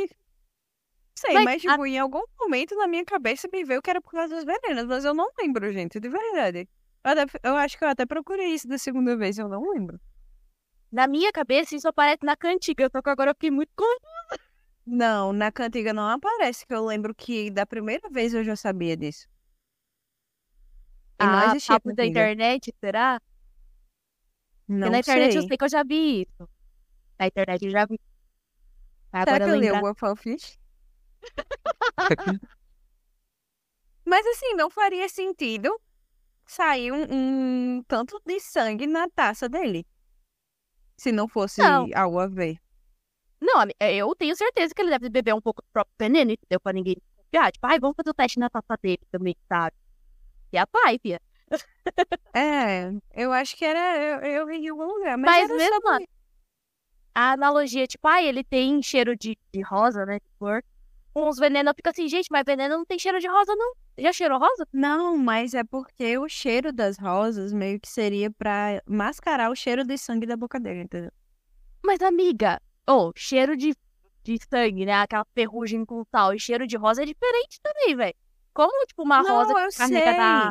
[1.18, 4.00] Sei, Mas mas, a- tipo, em algum momento na minha cabeça me veio que era
[4.00, 6.68] por causa dos venenos, mas eu não lembro, gente, de verdade.
[7.04, 10.00] Eu, até- eu acho que eu até procurei isso da segunda vez, eu não lembro.
[10.92, 12.88] Na minha cabeça, isso aparece na cantiga.
[12.90, 14.40] Só que agora eu fiquei muito confusa.
[14.90, 18.96] Não, na cantiga não aparece, que eu lembro que da primeira vez eu já sabia
[18.96, 19.28] disso.
[21.20, 22.20] E não Ah, existia papo da cantiga.
[22.20, 23.20] internet, será?
[24.66, 25.42] Não Porque na internet sei.
[25.42, 26.48] eu sei que eu já vi isso.
[27.18, 28.00] Na internet eu já vi.
[29.10, 29.76] Será Agora que eu li lembrar...
[29.78, 30.58] alguma fanfic?
[34.06, 35.78] Mas assim, não faria sentido
[36.46, 39.86] sair um, um tanto de sangue na taça dele.
[40.96, 41.88] Se não fosse Não.
[41.94, 42.58] algo a ver.
[43.40, 46.60] Não, é, eu tenho certeza que ele deve beber um pouco do próprio veneno, entendeu?
[46.60, 47.52] Pra ninguém confiar.
[47.52, 49.76] Tipo, ai, vamos fazer o teste na taça dele também, sabe?
[50.52, 51.20] E a pai, fia.
[52.34, 53.96] É, eu acho que era.
[53.96, 55.16] Eu, eu em algum lugar.
[55.16, 56.08] Mas, Mas mesmo sobre-
[57.14, 60.18] A analogia, tipo, ai, ele tem cheiro de, de rosa, né?
[60.18, 60.62] De cor.
[61.14, 63.72] Com os venenos, eu fico assim, gente, mas veneno não tem cheiro de rosa, não.
[63.98, 64.66] Já cheirou rosa?
[64.72, 69.84] Não, mas é porque o cheiro das rosas meio que seria pra mascarar o cheiro
[69.84, 71.10] de sangue da boca dele, entendeu?
[71.84, 73.74] Mas, amiga, ô, cheiro de,
[74.22, 74.94] de sangue, né?
[74.94, 76.34] Aquela ferrugem com sal.
[76.34, 78.14] E cheiro de rosa é diferente também, velho.
[78.54, 80.50] Como, tipo, uma Não, rosa que carrega da...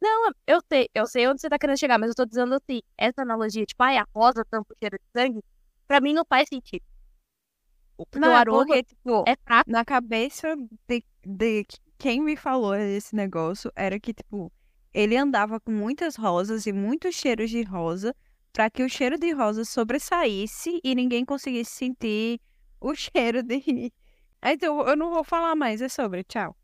[0.00, 2.80] Não, eu sei, eu sei onde você tá querendo chegar, mas eu tô dizendo assim,
[2.96, 5.42] essa analogia, tipo, ai, a rosa tampa o cheiro de sangue,
[5.88, 6.84] pra mim não faz sentido.
[7.96, 9.68] Porque Não, o é aroma porque, tipo, é fraco.
[9.68, 10.54] na cabeça
[10.88, 11.66] de, de
[11.98, 14.52] quem me falou esse negócio era que, tipo,
[14.94, 18.14] ele andava com muitas rosas e muitos cheiros de rosa
[18.58, 22.40] pra que o cheiro de rosa sobressaísse e ninguém conseguisse sentir
[22.80, 23.92] o cheiro de.
[24.42, 26.24] Então, eu não vou falar mais, é sobre.
[26.24, 26.56] Tchau.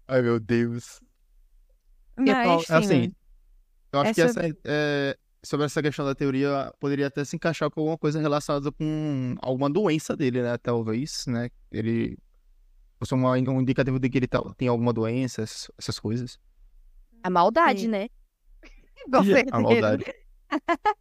[0.07, 1.01] Ai, meu Deus.
[2.17, 3.13] Mas, Assim,
[3.93, 7.35] eu acho É que essa, sobre- é, sobre essa questão da teoria poderia até se
[7.35, 10.57] encaixar com alguma coisa relacionada com alguma doença dele, né?
[10.57, 11.51] Talvez, né?
[11.73, 12.17] Ele
[12.99, 16.39] fosse uma- um indicativo de que ele tá- tem alguma doença, essas, essas coisas.
[17.23, 17.89] A maldade, Sim.
[17.89, 18.09] né?
[19.11, 19.61] com A certeza.
[19.61, 20.05] maldade.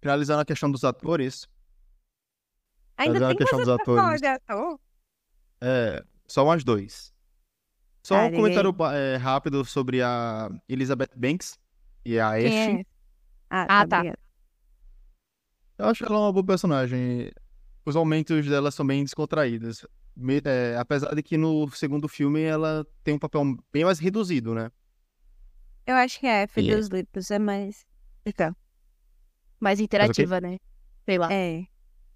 [0.00, 1.48] Finalizando a questão dos atores,
[2.98, 4.20] Ainda Fazendo a tem questão dos atores.
[4.22, 4.80] de ator?
[5.60, 7.12] é, só mais dois.
[8.02, 11.58] Só Tá, um comentário é, rápido sobre a Elizabeth Banks
[12.04, 12.48] e a Ashe.
[12.48, 12.84] Quem é?
[13.50, 14.02] Ah, Ah, tá.
[14.04, 14.14] tá.
[15.78, 17.30] Eu acho ela uma boa personagem.
[17.84, 19.84] Os momentos dela são bem descontraídos.
[20.44, 24.70] É, apesar de que no segundo filme ela tem um papel bem mais reduzido, né?
[25.86, 27.84] Eu acho que a F E é- dos livros é mais.
[28.24, 28.54] Então,
[29.60, 30.58] Mais interativa, né?
[31.04, 31.32] Sei lá.
[31.32, 31.64] é.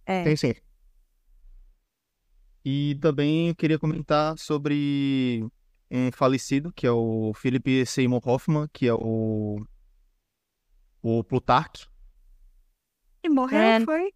[0.06, 0.24] É.
[0.24, 0.54] Tem sim.
[2.64, 5.46] E também eu queria comentar sobre
[5.90, 9.64] um falecido, que é o Philip Seymour Hoffman, que é o,
[11.02, 11.88] o Plutarch.
[13.22, 13.80] E morreu, É.
[13.80, 14.12] foi?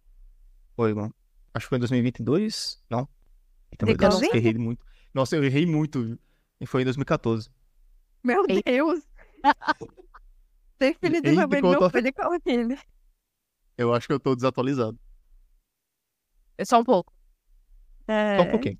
[0.75, 1.13] Foi, mano.
[1.53, 2.83] Acho que foi em 2022?
[2.89, 3.07] Não.
[3.77, 4.85] De Deus, nossa, eu errei muito.
[5.13, 6.19] Nossa, eu errei muito.
[6.59, 7.49] E foi em 2014.
[8.23, 8.61] Meu Ei.
[8.63, 9.01] Deus!
[10.79, 12.79] Definitivamente não foi de Covid.
[13.77, 14.99] Eu acho que eu tô desatualizado.
[16.63, 17.13] Só um pouco.
[18.07, 18.37] É.
[18.37, 18.79] Só um pouquinho.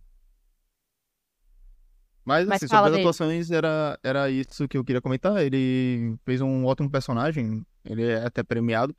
[2.23, 5.37] Mas, Mas assim, sobre as atuações, era, era isso que eu queria comentar.
[5.37, 8.95] Ele fez um ótimo personagem, ele é até premiado.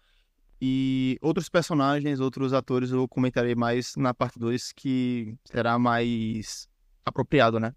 [0.61, 6.67] E outros personagens, outros atores, eu comentarei mais na parte 2, que será mais
[7.05, 7.75] apropriado, né?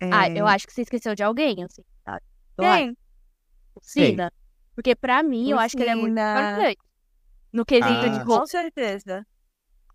[0.00, 0.10] É.
[0.12, 2.22] Ah, eu acho que você esqueceu de alguém, assim, sabe?
[2.58, 2.78] Eu acho.
[2.84, 2.96] Quem?
[3.74, 4.32] O Cina.
[4.74, 6.50] Porque pra mim, eu acho que ele é muito Cina.
[6.52, 6.78] importante.
[7.52, 8.08] No quesito Ah.
[8.08, 8.46] de Com roupa.
[8.46, 9.26] certeza.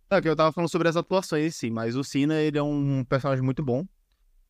[0.10, 2.63] É, que eu tava falando sobre as atuações em si, mas o Cena, ele é
[2.63, 3.86] um personagem muito bom.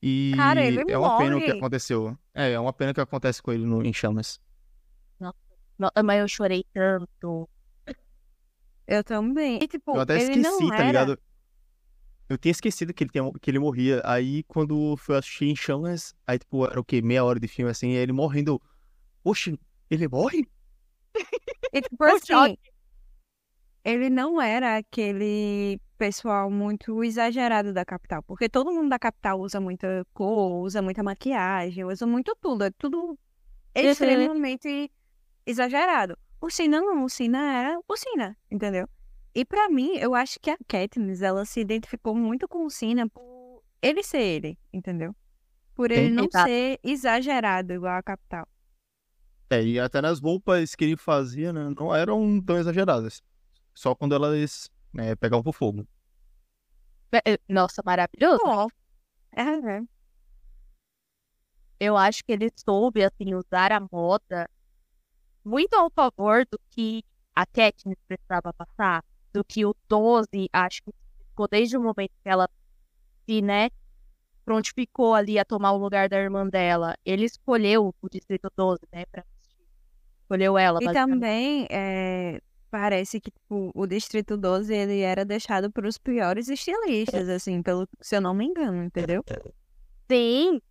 [0.02, 1.58] E Cara, ele é uma pena o que morre.
[1.60, 2.17] aconteceu.
[2.34, 4.39] É, é uma pena o que acontece com ele no, em Chamas.
[6.04, 7.50] Mas eu chorei tanto.
[8.88, 9.60] Eu também.
[9.62, 10.86] E, tipo, Eu até esqueci, tá era...
[10.86, 11.19] ligado?
[12.30, 14.02] Eu tinha esquecido que ele, tinha, que ele morria.
[14.06, 17.02] Aí, quando fui assistir em Chamas, aí, tipo, era o quê?
[17.02, 18.62] Meia hora de filme, assim, e ele morrendo.
[19.24, 19.58] Oxe,
[19.89, 20.48] ele morre?
[21.72, 22.58] E, tipo Foi assim,
[23.84, 28.24] ele não era aquele pessoal muito exagerado da capital.
[28.24, 32.63] Porque todo mundo da capital usa muita cor, usa muita maquiagem, usa muito tudo.
[32.63, 33.17] É tudo
[33.76, 34.89] extremamente
[35.45, 36.17] exagerado.
[36.41, 38.88] O Cina não, o Cina era o Cina, entendeu?
[39.34, 43.08] E pra mim, eu acho que a Katniss, ela se identificou muito com o Cina
[43.10, 45.15] por ele ser ele, entendeu?
[45.73, 46.13] Por ele Sim.
[46.13, 46.47] não Exato.
[46.47, 48.47] ser exagerado igual a capital.
[49.49, 51.73] É, e até nas roupas que ele fazia, né?
[51.77, 53.21] Não eram tão exageradas.
[53.73, 55.88] Só quando elas né, pegavam pro fogo.
[57.12, 58.71] É, Nossa, maravilhoso.
[59.32, 59.82] É, é.
[61.79, 64.49] Eu acho que ele soube, assim, usar a moda
[65.43, 67.03] muito ao favor do que
[67.36, 69.03] a Katniss precisava passar,
[69.34, 70.91] do que o 12, acho que
[71.29, 72.47] ficou desde o momento que ela
[73.25, 73.69] se, né,
[74.45, 76.95] prontificou ali a tomar o lugar da irmã dela.
[77.06, 79.65] Ele escolheu o Distrito 12, né, pra assistir.
[80.21, 85.88] Escolheu ela, E também é, parece que tipo, o Distrito 12 ele era deixado para
[85.88, 89.23] os piores estilistas, assim, pelo se eu não me engano, entendeu?
[90.12, 90.62] Sim,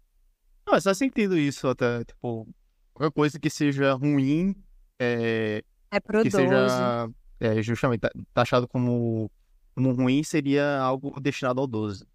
[0.67, 2.47] Não, faz sentido isso até, tipo,
[2.93, 4.55] qualquer coisa que seja ruim,
[5.01, 6.37] é, É pro que 12.
[6.45, 7.09] seja
[7.41, 9.31] é, justamente ta- taxado como,
[9.75, 12.07] como ruim, seria algo destinado ao 12.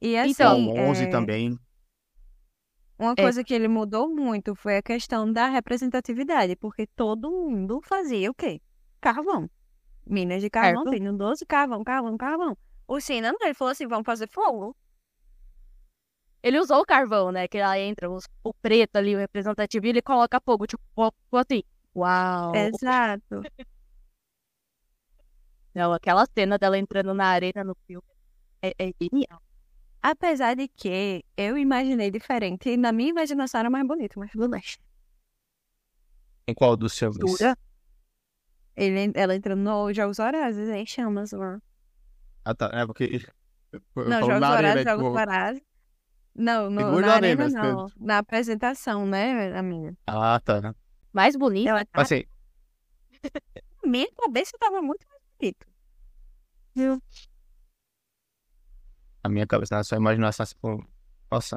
[0.00, 1.58] E assim, Então, ao 11 é, também.
[2.98, 3.22] uma É.
[3.22, 8.34] coisa que ele mudou muito foi a questão da representatividade, porque todo mundo fazia o
[8.34, 8.60] quê?
[9.00, 9.48] Carvão.
[10.06, 12.56] Minas de carvão, tem no 12, carvão, carvão, carvão.
[12.88, 14.76] O Sina, não, ele falou assim, vamos fazer fogo.
[16.42, 19.88] Ele usou o carvão, né, que lá entra os- o preto ali, o representativo, e
[19.90, 20.82] ele coloca fogo, tipo,
[21.32, 21.62] assim.
[21.94, 22.54] Uau!
[22.54, 23.42] Exato.
[25.74, 28.04] Não, aquela cena dela entrando na arena no filme
[28.62, 29.40] é, é genial.
[30.02, 34.48] Apesar de que eu imaginei diferente, e na minha imaginação era mais bonito, mas tudo
[34.48, 34.62] bem.
[36.48, 37.18] Em qual dos filmes?
[38.76, 41.62] Ele, ela entrando no Jogos Horazes, em chamas, mano.
[42.44, 42.70] Ah, tá.
[42.72, 43.04] É porque.
[43.72, 45.62] eu- eu Não, Jogos Horazes, Jogos Horazes.
[46.34, 47.86] Não, no, na na arena arena, não.
[47.98, 49.96] Na apresentação, né, amiga?
[50.06, 50.74] Ah, tá.
[51.12, 51.68] Mais bonito.
[51.68, 52.02] Ela tá...
[52.02, 52.24] Assim,
[53.84, 55.66] Minha cabeça tava muito mais bonita.
[56.74, 57.02] Viu?
[59.22, 60.82] a minha cabeça, na sua imaginação, tipo,
[61.30, 61.56] nossa,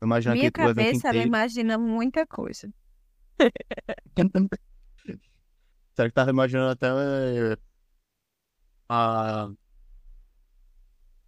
[0.00, 2.72] eu imagino Minha aquele evento cabeça, ela imagina muita coisa.
[5.94, 7.56] Será que tava imaginando até eh,
[8.88, 9.50] a,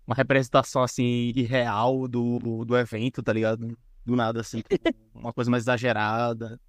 [0.07, 3.76] uma representação assim irreal do, do evento, tá ligado?
[4.05, 4.62] Do nada, assim,
[5.14, 6.61] uma coisa mais exagerada.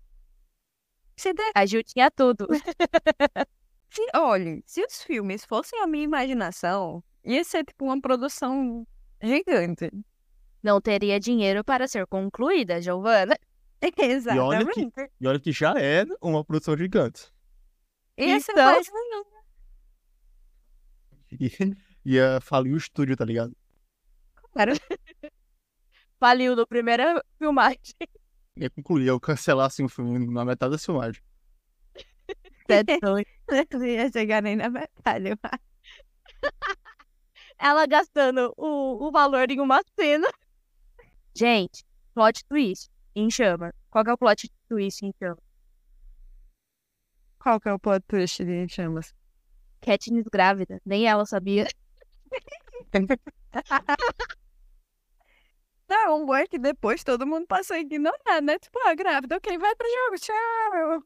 [1.54, 2.48] A Gil tinha tudo.
[3.90, 8.86] se- olha, se os filmes fossem a minha imaginação, ia ser tipo uma produção
[9.22, 9.90] gigante.
[10.62, 13.38] Não teria dinheiro para ser concluída, Giovana.
[13.98, 14.92] Exatamente.
[15.22, 17.32] E olha que já é uma produção gigante.
[18.18, 19.24] Ia ser Então- mais nenhum.
[21.32, 21.76] E,
[22.06, 23.56] ia falir o estúdio, tá ligado?
[24.54, 24.74] Claro.
[26.20, 27.80] Faliu no primeira filmagem.
[28.56, 31.22] Ia concluir, eu cancelasse um filme na metade da filmagem.
[32.68, 33.28] É doido.
[33.74, 35.26] Não ia chegar nem na metade.
[37.60, 40.28] Ela gastando o, o valor em uma cena.
[41.36, 41.86] Gente,
[42.16, 43.72] plot twist em chama.
[43.92, 45.38] Qual que é o plot twist em chama?
[47.38, 49.14] Qual que é o plot twist de chamas?
[49.80, 50.82] Katniss grávida.
[50.84, 51.68] Nem ela sabia.
[55.88, 58.58] Não, é que depois todo mundo passou a ignorar, né?
[58.58, 61.04] Tipo, ah, grávida, ok, vai pro jogo, tchau.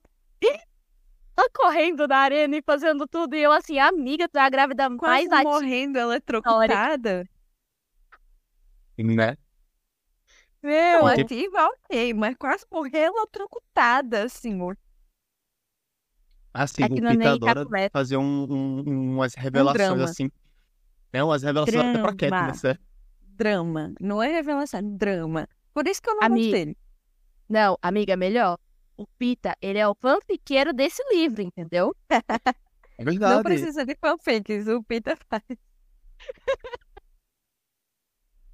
[1.37, 3.35] Ela correndo na arena e fazendo tudo.
[3.35, 5.49] E eu assim, amiga, tu é a grávida Quase mais ativa.
[5.49, 7.25] morrendo, eletrocutada.
[8.97, 9.37] Né?
[10.61, 11.23] Meu, Ok.
[11.23, 14.61] Ativa, ok, mas quase morreu eletrocutada, assim.
[14.61, 14.73] ó.
[16.53, 17.89] Assim, É o não é Peter nem adora Capuleta.
[17.93, 20.03] fazer um, um- umas revelações drama.
[20.03, 20.29] assim.
[21.11, 22.15] É, umas revelações até pra Drama.
[22.17, 22.77] Katniss, é.
[23.21, 23.93] Drama.
[23.99, 25.47] Não é revelação, é drama.
[25.73, 26.41] Por isso que eu não Amiga.
[26.51, 26.77] gosto dele.
[27.47, 28.57] Não, amiga, melhor.
[28.97, 31.95] O Pita, ele é o fanfiqueiro desse livro, entendeu?
[32.97, 33.35] É verdade.
[33.35, 35.43] Não precisa de fanfics, o Peter faz.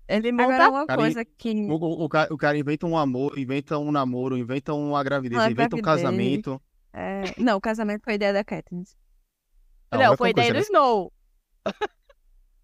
[0.07, 1.49] Ele monta Agora, uma Cara, coisa que...
[1.67, 5.41] O, o, o ca- o cara inventa um amor, inventa um namoro, inventa uma gravidez,
[5.41, 6.03] Uma inventa um gravidez.
[6.03, 6.61] casamento.
[6.93, 8.95] é, Não, o casamento foi ideia da Katniss.
[9.91, 11.11] Não, olha foi ideia do coisa, Snow.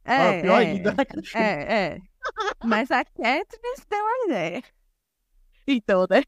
[0.04, 0.95] É, Ah, pior é, ainda.
[1.36, 1.99] é, é.
[2.64, 4.64] Mas a Katniss deu a ideia.
[5.68, 6.24] Então, né?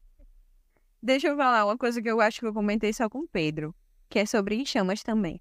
[1.02, 3.74] Deixa eu falar uma coisa que eu acho que eu comentei só com o Pedro,
[4.08, 5.40] que é sobre Em Chamas também.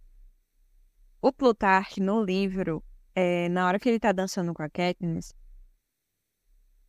[1.21, 2.84] O Plutarch, no livro,
[3.15, 5.34] é, na hora que ele tá dançando com a Katniss,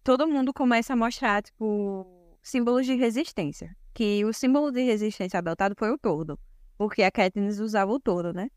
[0.02, 3.76] todo mundo começa a mostrar, tipo, símbolos de resistência.
[3.92, 6.38] Que o símbolo de resistência adotado foi o tordo,
[6.76, 8.50] porque a Katniss usava o tordo, né?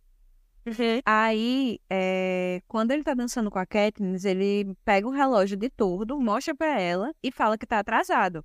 [1.05, 6.19] Aí, é, quando ele tá dançando com a Katniss, ele pega um relógio de tordo,
[6.19, 8.43] mostra pra ela e fala que tá atrasado.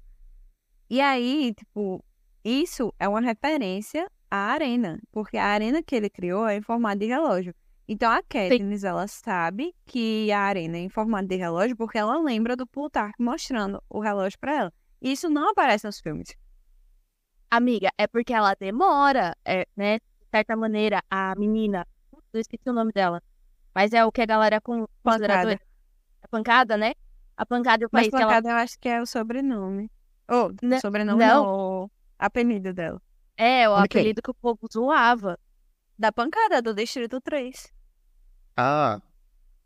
[0.89, 2.05] E aí, tipo,
[2.45, 6.99] isso é uma referência à arena, porque a arena que ele criou é em formato
[6.99, 7.55] de relógio.
[7.89, 12.19] Então a Katniss, ela sabe que a arena é em formato de relógio porque ela
[12.21, 14.73] lembra do Plutarch mostrando o relógio pra ela.
[15.01, 16.37] E isso não aparece nos filmes.
[17.51, 19.99] Amiga, é porque ela demora, é, né?
[19.99, 21.87] De certa maneira, a menina.
[22.33, 23.23] Eu esqueci o nome dela.
[23.75, 25.59] Mas é o que a galera com Pancada.
[26.23, 26.93] A pancada, né?
[27.37, 28.27] A pancada e o Mas país que ela.
[28.27, 29.91] Pancada eu acho que é o sobrenome.
[30.29, 31.45] Ou, Né- sobrenome não.
[31.45, 33.01] não, o apelido dela.
[33.37, 34.01] É, o De quem?
[34.01, 35.39] apelido que o povo zoava.
[35.99, 37.73] Da Pancada, do Distrito 3.
[38.57, 39.01] Ah,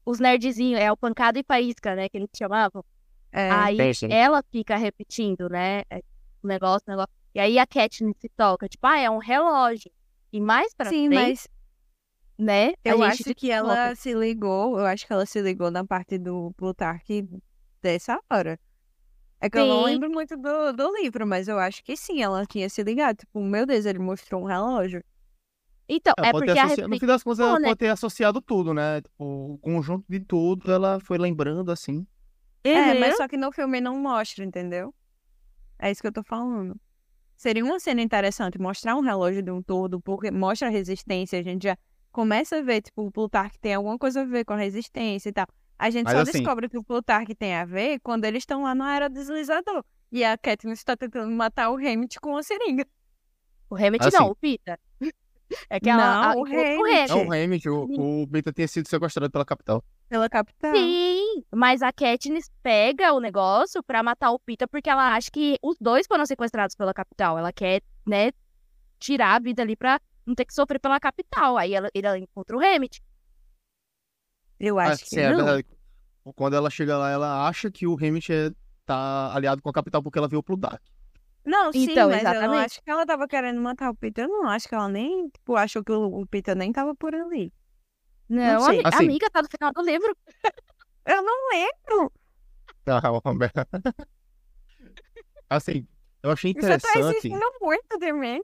[0.04, 2.08] Os nerdzinhos, é o pancada e faísca, né?
[2.08, 2.84] Que eles chamavam.
[3.32, 5.82] É, Aí ela fica repetindo, né?
[5.90, 5.98] é,
[6.42, 7.12] O negócio, o negócio.
[7.34, 9.90] E aí a Katniss se toca, tipo, ah, é um relógio.
[10.32, 11.48] E mais pra Sim, frente, mas
[12.38, 12.72] né?
[12.84, 16.52] Eu acho que ela se ligou, eu acho que ela se ligou na parte do
[16.56, 17.26] Plutarch
[17.82, 18.58] dessa hora.
[19.40, 19.84] É que eu não Sim.
[19.84, 23.18] lembro muito do, do livro, mas eu acho que sim, ela tinha se ligado.
[23.18, 25.04] Tipo, meu Deus, ele mostrou um relógio.
[25.88, 26.88] Então, ela é pode porque a associa...
[26.88, 27.68] No fim das contas, ela né?
[27.68, 29.02] pode ter associado tudo, né?
[29.02, 32.06] Tipo, o conjunto de tudo, ela foi lembrando assim.
[32.64, 33.00] É, Uhum.
[33.00, 34.92] mas só que no filme não mostra, entendeu?
[35.78, 36.74] É isso que eu tô falando.
[37.36, 41.42] Seria uma cena interessante mostrar um relógio de um todo, porque mostra a resistência, a
[41.42, 41.76] gente já
[42.16, 45.32] começa a ver, tipo, o Plutarch tem alguma coisa a ver com a resistência e
[45.34, 45.46] tal.
[45.78, 48.62] A gente Mas só assim- descobre que o Plutarch tem a ver quando eles estão
[48.62, 49.84] lá na era deslizador.
[50.10, 52.86] E a Katniss está tentando matar o Hammett com uma seringa.
[53.68, 54.16] O Hammett Assim.
[54.16, 54.78] não, o Pita.
[55.70, 56.02] É que ela.
[56.02, 57.08] Não, a- o o Hammett.
[57.10, 59.84] Não, o Hammett, o, o Beta tinha sido sequestrado pela capital.
[60.08, 60.74] Pela capital.
[60.74, 65.56] Sim, mas a Katniss pega o negócio pra matar o Pita porque ela acha que
[65.62, 67.38] os dois foram sequestrados pela capital.
[67.38, 68.32] Ela quer, né,
[68.98, 71.56] tirar a vida ali pra não ter que sofrer pela capital.
[71.56, 73.02] Aí ela, ela encontra o Hammett.
[74.58, 75.62] Eu acho que sim, é não.
[76.34, 78.50] Quando ela chega lá, ela acha que o Hammett é,
[78.84, 80.82] tá aliado com a capital porque ela viu o Plutarch.
[81.44, 82.64] Não, sim, Então, mas eu não exatamente.
[82.64, 84.24] acho que ela tava querendo matar o Peter.
[84.24, 87.14] Eu não acho que ela nem, tipo, achou que o, o Peter nem tava por
[87.14, 87.52] ali.
[88.28, 88.80] Não, sei.
[88.80, 89.04] ami- Assim.
[89.04, 90.16] amiga, tá no final do livro.
[91.06, 92.12] Eu não lembro.
[92.88, 93.00] Ah,
[95.50, 95.86] assim,
[96.22, 96.98] Eu achei Você tá interessante.
[97.16, 98.40] exigindo muito de mim.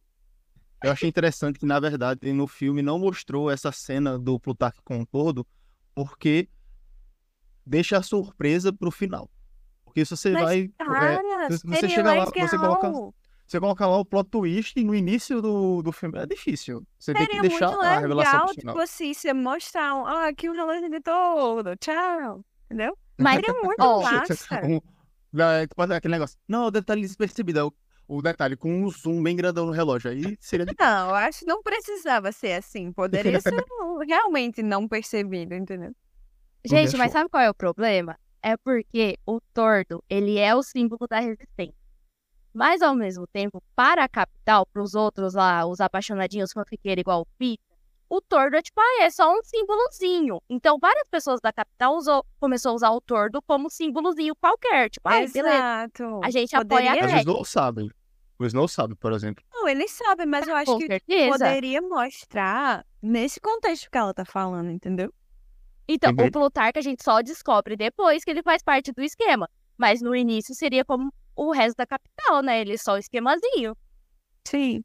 [0.83, 5.01] Eu achei interessante que, na verdade, no filme não mostrou essa cena do Plutarco com
[5.01, 5.47] o todo,
[5.95, 6.49] porque
[7.65, 9.31] deixa a surpresa pro final.
[9.85, 10.59] Porque se você Mas, vai.
[10.63, 12.49] é, Cara, se você seria chega lá, legal.
[12.49, 13.13] você coloca-
[13.47, 16.19] você coloca lá o plot twist no início do, do filme.
[16.19, 16.87] É difícil.
[16.99, 18.75] Você tem que Seria deixar muito a revelação legal, pro final.
[18.75, 22.97] tipo assim, você mostrar, um, ah, aqui o relógio de todo, tchau, entendeu?
[23.19, 24.35] Mas, Seria muito ó, massa.
[24.65, 24.81] Um,
[25.33, 26.39] né, tipo, aquele negócio.
[26.49, 27.75] Não, o detalhe despercebido.
[28.09, 30.11] O, detalhe com um zoom bem grandão no relógio.
[30.11, 30.67] Aí seria.
[30.79, 32.93] Não, eu acho que não precisava ser assim.
[32.93, 33.55] Poderia ser
[34.07, 35.95] realmente não percebido, entendeu?
[36.65, 38.19] gente, mas sabe qual é o problema?
[38.43, 41.75] É porque o tordo, ele é o símbolo da resistência.
[42.53, 47.23] Mas, ao mesmo tempo, para a capital, para os outros lá, os apaixonadinhos fanfiqueiros igual
[47.23, 47.72] o Pita,
[48.15, 50.39] o tordo é tipo, ah, é só um símbolozinho.
[50.51, 54.91] Então, várias pessoas da capital usou, começou a usar o tordo como símbolozinho qualquer.
[54.91, 55.39] Tipo, ah, beleza.
[55.41, 56.21] Exato.
[56.23, 57.21] A gente apoia a Poderia- Mas o Jack.
[57.31, 57.91] Snow sabe.
[58.39, 59.43] O Snow sabe, por exemplo.
[59.53, 61.31] Não, eles sabem, mas eu acho Com que certeza.
[61.31, 65.13] poderia mostrar nesse contexto que ela tá falando, entendeu?
[65.89, 66.27] Então, Uhum.
[66.27, 69.49] o Plutarco a gente só descobre depois que ele faz parte do esquema.
[69.79, 72.61] Mas no início seria como o resto da capital, né?
[72.61, 73.75] Ele é só o esquemazinho.
[74.47, 74.85] Sim.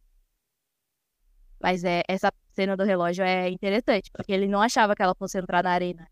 [1.60, 5.40] Mas é, essa cena do relógio é interessante, porque ele não achava que ela fosse
[5.40, 6.08] entrar na arena.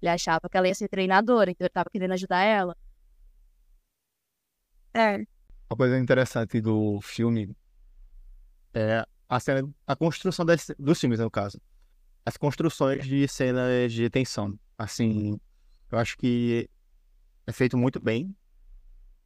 [0.00, 2.76] Ele achava que ela ia ser treinadora, então ele tava querendo ajudar ela.
[4.94, 5.16] É.
[5.68, 7.54] Uma coisa interessante do filme
[8.72, 11.60] é a cena, a construção das, dos filmes, no caso.
[12.24, 14.58] As construções de cenas de tensão.
[14.78, 15.40] Assim,
[15.90, 16.68] eu acho que
[17.46, 18.34] é feito muito bem.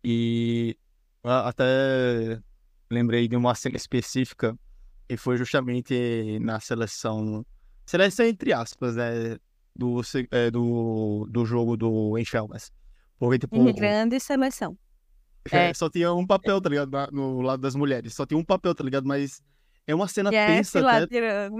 [0.02, 0.76] E
[1.22, 2.40] até
[2.90, 4.58] lembrei de uma cena específica
[5.11, 7.44] que foi justamente na seleção.
[7.84, 9.36] Seleção entre aspas, né?
[9.74, 10.00] Do,
[10.30, 12.70] é, do, do jogo do Enxelmas.
[13.18, 13.56] Porque, tipo.
[13.56, 14.78] Em grande seleção.
[15.50, 15.74] É.
[15.74, 16.90] Só tinha um papel, tá ligado?
[16.92, 18.14] na- No lado das mulheres.
[18.14, 19.06] Só tinha um papel, tá ligado?
[19.06, 19.42] Mas
[19.86, 21.50] é uma cena Yes, tensa lá até.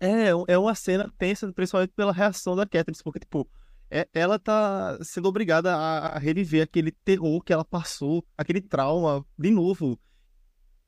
[0.00, 3.46] É, é uma cena tensa, principalmente pela reação da Katniss, porque, tipo,
[3.90, 9.24] é- ela tá sendo obrigada a, a reviver aquele terror que ela passou, aquele trauma,
[9.38, 9.98] de novo.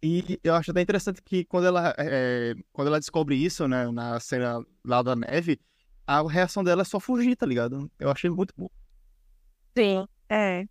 [0.03, 4.19] E eu acho até interessante que quando ela, é, quando ela descobre isso, né, na
[4.19, 5.61] cena lá da neve,
[6.05, 7.89] a reação dela é só fugir, tá ligado?
[8.01, 8.69] Eu achei muito bom.
[9.79, 10.05] Sim.
[10.29, 10.67] É.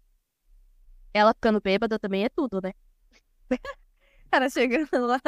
[1.13, 2.73] Ela ficando bêbada também é tudo, né?
[4.31, 5.19] Ela chegando lá,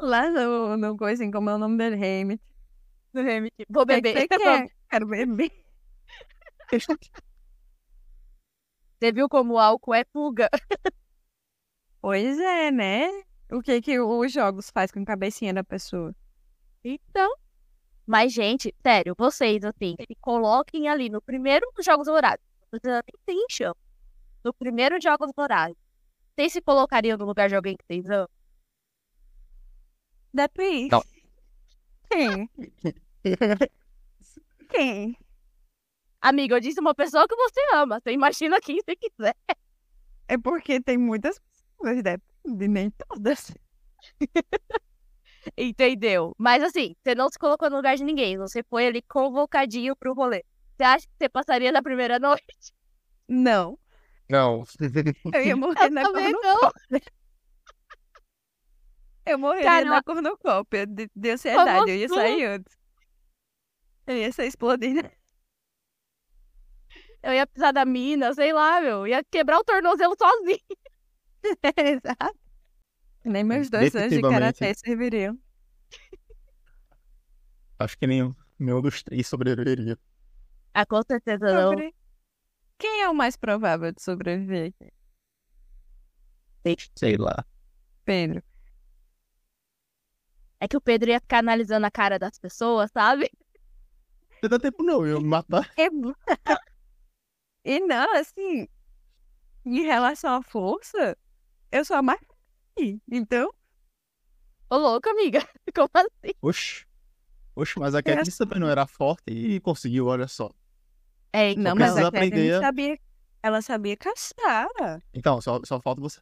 [0.00, 2.40] lá no, no coisa, assim, como é o nome dele, Hamid.
[3.12, 3.64] Do Hamilton.
[3.68, 4.14] Vou que beber.
[4.14, 4.68] você quer?
[4.88, 5.52] Quero beber.
[8.98, 10.48] Você viu como o álcool é fuga?
[12.02, 13.08] Pois é, né?
[13.48, 16.12] O que que os jogos faz com a cabecinha da pessoa?
[16.82, 17.32] Então.
[18.04, 22.44] Mas, gente, sério, vocês, assim, se coloquem ali no primeiro dos Jogos Dourados.
[22.72, 23.72] Vocês nem tem chão.
[24.42, 25.76] No primeiro Jogos Dourados.
[26.34, 28.28] Vocês se colocariam no lugar de alguém que vocês amam?
[30.34, 30.90] Depende.
[30.90, 31.02] Não.
[32.10, 32.50] Quem?
[34.70, 35.16] Quem?
[36.20, 38.00] Amiga, eu disse uma pessoa que você ama.
[38.00, 39.36] Você imagina quem você quiser.
[40.26, 41.38] É porque tem muitas
[41.82, 43.52] pessoas, depende, nem todas.
[45.56, 46.34] Entendeu?
[46.38, 48.38] Mas assim, você não se colocou no lugar de ninguém.
[48.38, 50.44] Você foi ali convocadinho pro rolê.
[50.76, 52.72] Você acha que você passaria na primeira noite?
[53.28, 53.78] Não.
[54.28, 54.62] Não.
[55.34, 57.02] Eu ia morrer na também cornucópia.
[59.24, 61.90] Eu morreria Cara, na eu- cornucópia de, de ansiedade.
[61.90, 62.14] Eu ia assim?
[62.14, 62.76] sair antes.
[64.06, 65.12] Eu ia ser explodida.
[67.22, 69.06] Eu ia precisar da mina, sei lá, meu.
[69.06, 70.58] Ia quebrar o tornozelo sozinho.
[71.76, 72.38] Exato.
[73.24, 75.38] Nem meus dois anos de karatê serviriam.
[77.78, 79.98] Acho que nenhum, nenhum dos três sobreviveria.
[80.74, 81.70] Ah, com certeza não.
[81.70, 81.94] Sobre-
[82.78, 84.72] Quem é o mais provável de sobreviver?
[86.96, 87.44] Sei lá.
[88.04, 88.42] Pedro.
[90.60, 93.28] É que o Pedro ia ficar analisando a cara das pessoas, sabe?
[94.42, 95.68] Não dá tempo não, eu ia me matar.
[95.76, 95.86] É...
[97.64, 98.68] e não, assim,
[99.64, 101.16] em relação à força,
[101.72, 102.20] eu sou a mais.
[103.10, 103.50] Então,
[104.72, 105.46] Ô, louco, amiga.
[105.76, 106.32] Como assim?
[106.40, 106.86] Oxi.
[107.54, 110.50] Oxi, mas a Katniss também não era forte e conseguiu, olha só.
[111.30, 112.98] É, não, mas a aprender sabia,
[113.42, 115.02] ela sabia caçar.
[115.12, 116.20] Então, só, só falta você.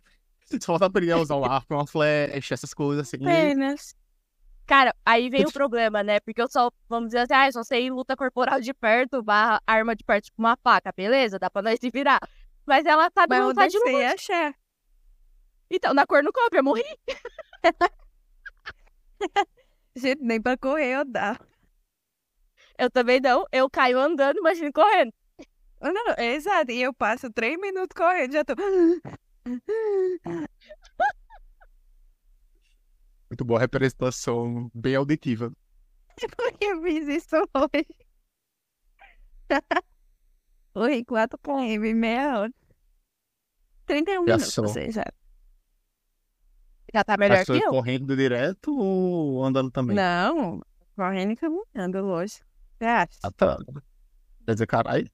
[0.60, 3.24] Só falta aprender a usar um arco, uma flecha, essas coisas assim.
[3.24, 3.94] Apenas.
[4.66, 6.18] Cara, aí vem o problema, né?
[6.18, 9.62] Porque eu só, vamos dizer assim, ah, eu só sei luta corporal de perto, barra
[9.64, 11.38] arma de perto, tipo uma faca, beleza?
[11.38, 12.18] Dá pra nós se virar.
[12.66, 14.02] Mas ela sabe Mas eu lutar de desci longe.
[14.02, 14.54] e achar.
[15.70, 16.84] Então, na cornucópia, eu morri.
[19.94, 21.38] Gente, nem pra correr eu dá.
[22.78, 23.44] Eu também não.
[23.52, 25.12] Eu caio andando, imagina correndo.
[25.80, 26.72] Não, exato.
[26.72, 28.54] E eu passo três minutos correndo, já tô.
[33.30, 35.52] Muito boa representação, bem auditiva.
[36.36, 37.86] Porque eu fiz isso hoje.
[40.74, 42.52] Oi, 4 km, meia hora.
[43.86, 45.04] 31 Já minutos, ou seja.
[46.92, 47.70] Já tá melhor Passou que eu.
[47.70, 49.94] correndo direto ou andando também?
[49.96, 50.60] Não,
[50.96, 52.44] correndo e caminhando, lógico.
[52.78, 53.18] Você acha?
[53.22, 53.58] Ah, tá.
[54.44, 55.10] Quer dizer, caralho.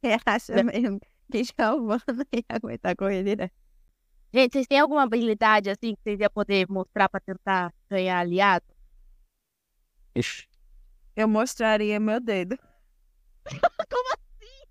[0.00, 1.00] Você acha mesmo
[1.30, 2.02] que Giovana
[2.32, 3.52] ia aguentar correr direto?
[4.34, 8.64] Gente, vocês têm alguma habilidade assim que vocês iam poder mostrar pra tentar ganhar aliado?
[10.14, 10.48] Ixi.
[11.14, 12.58] Eu mostraria meu dedo.
[13.90, 14.62] Como assim?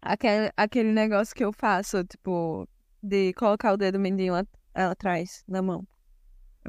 [0.00, 2.66] Aquele, aquele negócio que eu faço, tipo,
[3.04, 4.44] de colocar o dedo mindinho lá
[4.74, 5.86] atrás, na mão.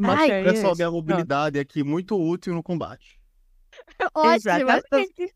[0.03, 0.75] Ai, Pessoal, isso.
[0.75, 3.19] minha mobilidade aqui muito útil no combate.
[4.13, 4.35] Ótimo.
[4.35, 5.33] Exatamente.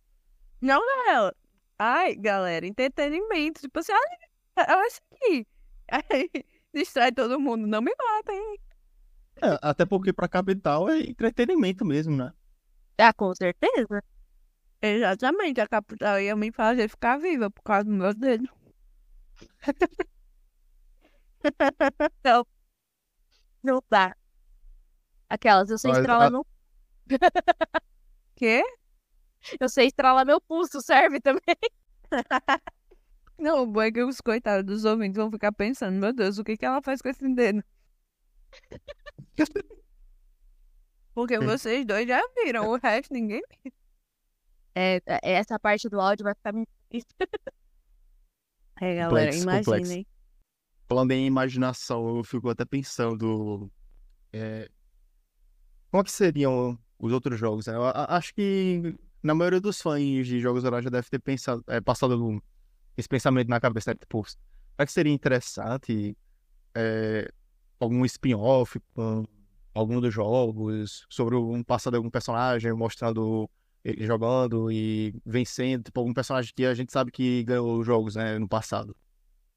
[0.62, 1.32] Não, não.
[1.78, 3.62] Ai, galera, entretenimento.
[3.62, 5.47] Tipo assim, olha, olha isso aqui.
[5.89, 6.30] Aí,
[6.76, 7.66] distrai todo mundo.
[7.66, 8.60] Não me matem.
[9.41, 12.34] É, até porque pra capital é entretenimento mesmo, né?
[12.97, 14.04] Ah, com certeza.
[14.82, 15.62] Exatamente.
[15.62, 18.50] A capital ia me fazer ficar viva por causa do meu dedo.
[22.20, 22.46] Então,
[23.64, 24.16] não dá.
[25.30, 26.46] Aquelas, eu sei Mas, estralar a- meu,
[28.36, 28.64] Quê?
[29.60, 31.42] eu sei estralar meu pulso, serve também.
[33.38, 36.44] Não, o bom é que os coitados dos ouvintes vão ficar pensando, meu Deus, o
[36.44, 37.64] que que ela faz com esse dedo?
[41.14, 43.72] Porque vocês dois já viram, o resto ninguém viu.
[44.76, 46.54] É, é- essa parte do áudio vai ficar.
[48.82, 50.18] É, galera, Complexo, complexo.
[50.90, 53.72] Falando em imaginação, eu fico até pensando.
[54.34, 54.68] é,
[55.92, 57.68] como é que seriam os outros jogos?
[57.68, 61.80] Eu acho que na maioria dos fãs de jogos horários já deve ter pensado, é,
[61.80, 62.42] passado
[62.98, 63.98] esse pensamento na cabeça, né?
[64.00, 66.18] Tipo, será que seria interessante
[66.74, 67.32] é,
[67.80, 69.26] algum spin-off com
[69.76, 73.48] algum dos jogos sobre um passado de algum personagem, mostrando
[73.84, 78.16] ele jogando e vencendo, tipo, algum personagem que a gente sabe que ganhou os jogos,
[78.16, 78.96] né, no passado.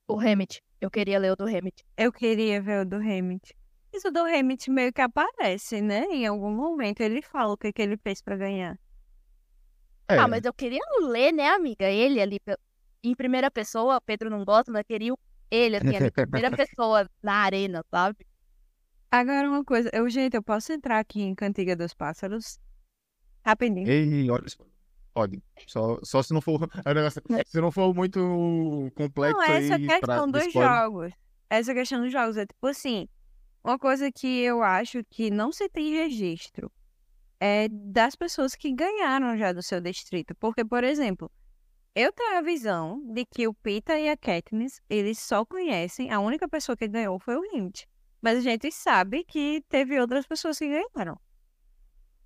[0.09, 0.61] O Hammett.
[0.81, 1.85] Eu queria ler o do Hammett.
[1.97, 3.55] Eu queria ver o do Hammett.
[3.93, 6.05] Isso do Hammett meio que aparece, né?
[6.11, 8.79] Em algum momento ele fala o que, que ele fez pra ganhar.
[10.09, 11.89] É, Ah, mas eu queria ler, né, amiga?
[11.89, 12.39] Ele ali,
[13.03, 15.19] em primeira pessoa, Pedro não gosta, mas queria o-
[15.51, 18.27] ele, assim, ali, em primeira pessoa na arena, sabe?
[19.11, 22.59] Agora uma coisa, eu, gente, eu posso entrar aqui em Cantiga dos Pássaros?
[23.45, 23.89] Rapidinho.
[23.89, 24.47] Ei, olha,
[25.13, 25.43] pode.
[25.67, 26.61] Só, só se não for.
[26.85, 30.71] é negócio- Se não for muito complexo Não, essa aí pra questão dos spoiler.
[30.71, 31.13] jogos.
[31.51, 33.09] Essa questão dos jogos é tipo assim,
[33.63, 36.71] uma coisa que eu acho que não se tem registro
[37.39, 40.35] é das pessoas que ganharam já do seu distrito.
[40.37, 41.31] Porque, por exemplo,
[41.95, 46.21] eu tenho a visão de que o Pita e a Katniss, eles só conhecem, a
[46.21, 47.83] única pessoa que ganhou foi o Hint.
[48.23, 51.19] Mas a gente sabe que teve outras pessoas que ganharam.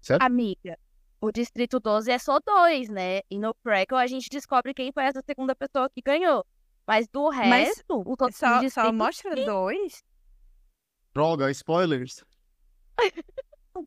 [0.02, 0.22] Certo?
[0.22, 0.78] Amiga,
[1.20, 3.20] o Distrito 12 é só dois, né?
[3.30, 6.44] E no Crackle a gente descobre quem foi essa segunda pessoa que ganhou.
[6.86, 10.04] Mas do Mas resto, o to- o Só, só distrito mostra dois?
[11.14, 12.24] Droga, spoilers.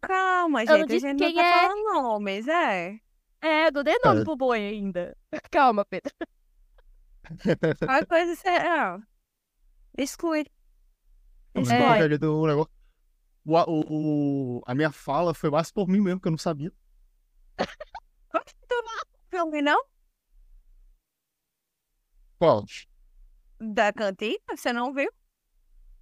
[0.02, 0.96] Calma, Eu não gente.
[0.96, 1.62] A gente não quem tá é.
[1.68, 3.00] falando nomes, é.
[3.42, 4.24] É, do nome É.
[4.24, 5.16] pro boi ainda.
[5.52, 6.14] Calma, Pedro.
[7.80, 9.00] Qualquer coisa ah,
[9.98, 10.46] Exclui.
[11.54, 11.86] Mas Exclui.
[11.86, 12.72] qualquer jeito, o negócio.
[13.46, 16.72] O, o, o- a minha fala foi mais por mim mesmo, que eu não sabia.
[19.30, 19.84] Filme não?
[22.40, 22.66] Qual?
[23.60, 24.40] Da cantina?
[24.56, 25.12] Você não viu?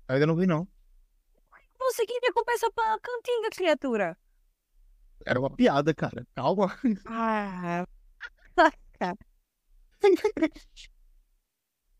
[0.07, 0.67] Ainda não vi, não.
[1.79, 4.17] Você que recompensa pra cantiga, criatura.
[5.25, 6.25] Era uma piada, cara.
[6.35, 6.67] Calma.
[7.05, 7.85] Ah,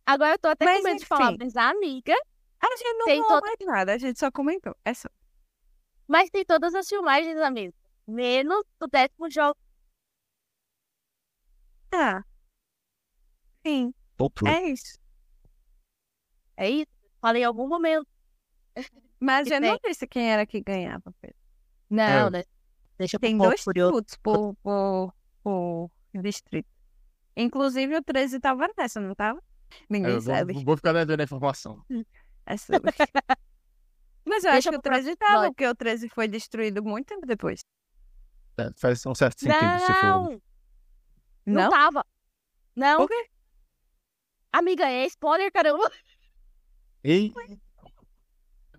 [0.06, 2.14] Agora eu tô até Mas, com medo de falar, mas a amiga.
[2.62, 4.76] a gente não Tem falou todo- mais nada, a gente só comentou.
[4.86, 5.10] É só.
[6.08, 7.74] Mas tem todas as filmagens, amiga.
[8.08, 9.58] Menos o décimo jogo.
[11.90, 12.24] Tá.
[13.66, 13.94] Sim,
[14.48, 14.98] é isso.
[16.56, 16.92] É isso?
[17.22, 18.08] Falei em algum momento.
[19.20, 21.38] Mas eu não disse quem era que ganhava, Pedro.
[21.90, 22.30] Não, É.
[22.30, 22.44] né?
[22.98, 25.92] Deixa eu Tem um dois tributos por, por, por
[26.22, 26.68] distrito.
[27.36, 29.42] Inclusive o 13 tava nessa, não tava?
[29.90, 30.54] Ninguém Eu sabe.
[30.54, 31.84] vou, vou ficar devendo a informação.
[32.46, 32.92] É sobre.
[34.26, 35.54] Mas eu Deixa acho que o pro 13 próximo tava, episódio.
[35.54, 37.62] porque o 13 foi destruído muito tempo depois.
[38.60, 40.04] É, faz um certo sentido se for.
[40.04, 40.42] Não,
[41.46, 41.70] não Não?
[41.70, 42.06] tava.
[42.76, 42.98] Não.
[42.98, 43.30] Por quê?
[44.52, 45.92] Amiga, é spoiler, caramba.
[47.04, 47.32] E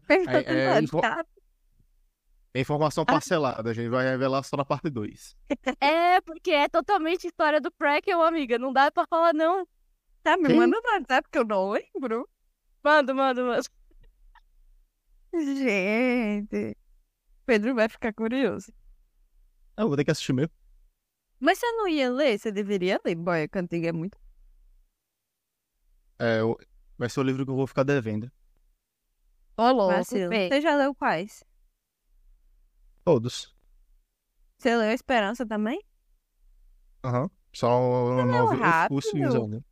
[0.07, 1.25] Pergunta É, é, do info- tá?
[2.55, 5.37] informação parcelada, a gente vai revelar só na parte 2.
[5.81, 8.59] É, porque é totalmente história do Crackle, amiga.
[8.59, 9.67] Não dá pra falar, não.
[10.23, 10.57] Tá, me Quem?
[10.57, 12.29] manda no WhatsApp que eu não lembro.
[12.83, 13.63] Manda, manda, manda.
[15.35, 16.77] Gente.
[17.47, 18.73] Pedro vai ficar curioso.
[19.79, 20.51] Ah, eu vou ter que assistir mesmo.
[21.39, 22.37] Mas você não ia ler?
[22.37, 23.15] Você deveria ler.
[23.15, 24.19] Boy, a cantiga é muito.
[26.19, 26.59] É, eu-
[26.99, 28.29] vai ser o livro que eu vou ficar devendo.
[29.57, 30.31] Ô, louco, Vacilo.
[30.33, 31.45] Você já leu quais?
[33.05, 33.55] Todos.
[34.59, 35.81] Você leu Esperança também?
[37.05, 37.31] Aham.
[37.55, 38.99] Só não, leu vi os- rápido?
[38.99, 39.65] os filmes ainda.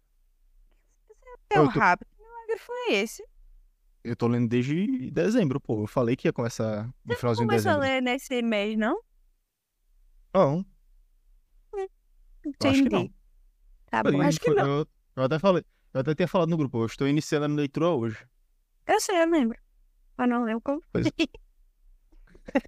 [1.52, 2.08] Leu Eu tô- rápido.
[2.16, 3.26] Que milagre foi esse?
[4.04, 5.82] Eu tô lendo desde dezembro, pô.
[5.82, 7.80] Eu falei que ia começar no finalzinho de Começou a dezembro.
[7.80, 9.00] ler nesse mês, não?
[10.36, 10.64] Não,
[12.44, 13.10] eu acho que não.
[13.90, 14.20] Tá Foi- bom.
[14.22, 14.66] acho que não.
[14.66, 15.64] Eu, eu até falei.
[15.94, 16.78] Eu até tinha falado no grupo.
[16.82, 18.26] Eu estou iniciando a leitura hoje.
[18.86, 19.58] Eu sei, eu lembro.
[20.16, 20.82] Mas não lembro como.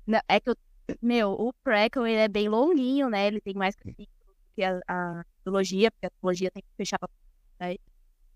[0.06, 0.56] Não, é que, eu,
[1.00, 3.28] meu, o prequel, ele é bem longuinho, né?
[3.28, 4.08] Ele tem mais capítulos
[4.54, 7.08] que a, a trilogia, porque a trilogia tem que fechar pra...
[7.60, 7.76] Né?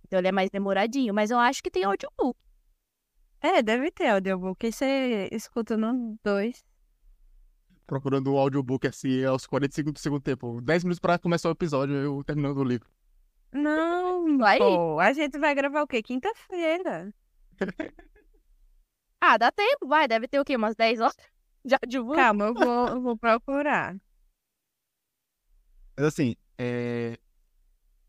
[0.05, 1.13] Então ele é mais demoradinho.
[1.13, 2.39] Mas eu acho que tem audiobook.
[3.41, 4.65] É, deve ter audiobook.
[4.65, 6.65] E você escuta no 2.
[7.93, 10.63] Procurando o audiobook assim aos 45 do segundo tempo.
[10.63, 12.89] 10 minutos pra começar o episódio, eu terminando o livro.
[13.53, 14.57] Não, Vai.
[14.57, 14.99] pô.
[14.99, 16.03] A gente vai gravar o quê?
[16.03, 17.13] Quinta-feira.
[19.25, 20.09] Ah, dá tempo, vai.
[20.09, 20.57] Deve ter o quê?
[20.57, 21.17] Umas 10 horas
[21.65, 22.17] de audiobook?
[22.17, 23.95] Calma, eu vou, eu vou procurar.
[25.97, 27.17] Mas assim, é...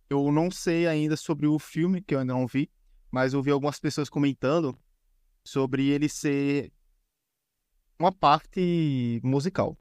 [0.10, 2.72] eu não sei ainda sobre o filme, que eu ainda não vi,
[3.12, 4.76] mas eu vi algumas pessoas comentando
[5.46, 6.72] sobre ele ser
[8.04, 9.78] uma parte musical.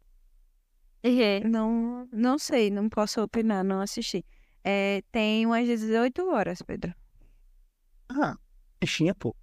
[1.04, 1.50] Uhum.
[1.50, 4.24] Não, não sei, não posso opinar, não assisti.
[4.62, 6.94] É, tem umas 18 horas, Pedro.
[8.08, 8.36] Ah,
[8.78, 9.34] peixinha, pô.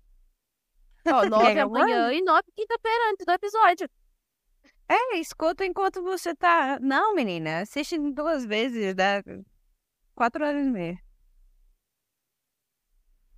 [1.06, 3.90] Ó, 9 Pega amanhã e 9 quinta-feira antes do episódio.
[4.88, 6.80] É, escuta enquanto você tá.
[6.80, 9.22] Não, menina, assiste duas vezes, dá
[10.16, 10.98] quatro horas e meia.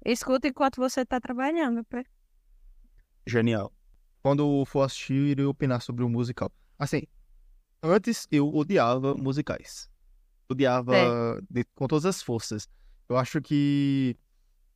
[0.06, 2.10] Escuta enquanto você tá trabalhando, Pedro.
[3.28, 3.72] Genial.
[4.22, 6.52] Quando for assistir, irei opinar sobre o musical.
[6.78, 7.04] Assim,
[7.82, 9.90] antes eu odiava musicais.
[10.50, 12.68] Odiava de- com todas as forças.
[13.10, 14.16] Eu acho que.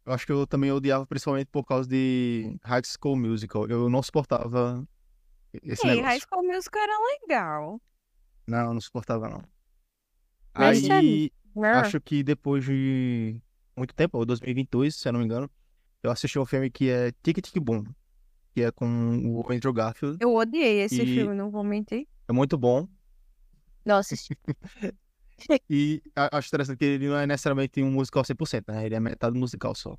[0.06, 3.68] Eu acho que eu também odiava principalmente por causa de High School Musical.
[3.68, 4.88] Eu não suportava
[5.64, 6.06] esse Sim, negócio.
[6.10, 7.82] High School Musical era legal.
[8.48, 9.44] Não, não suportava, não.
[10.54, 11.82] Mas, Aí, Ah.
[11.82, 13.42] acho que depois de
[13.76, 15.50] muito tempo, ou 2022, se eu não me engano,
[16.04, 17.84] eu assisti um filme que é Tic Tic Boom,
[18.56, 18.88] que é com
[19.42, 20.18] o Andrew Garfield.
[20.22, 22.08] Eu odiei esse E- filme, não vou mentir.
[22.26, 22.88] É muito bom.
[23.86, 24.36] Assisti.
[25.70, 28.86] E acho interessante que ele não é necessariamente um musical 100%, né?
[28.86, 29.98] Ele é metade musical só.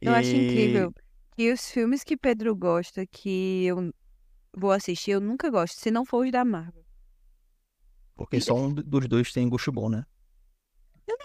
[0.00, 0.92] Eu acho E- incrível
[1.36, 3.94] que os filmes que Pedro gosta, que eu
[4.52, 6.84] vou assistir, eu nunca gosto, se não for os da Marvel.
[8.16, 10.04] Porque só um dos dois tem gosto bom, né?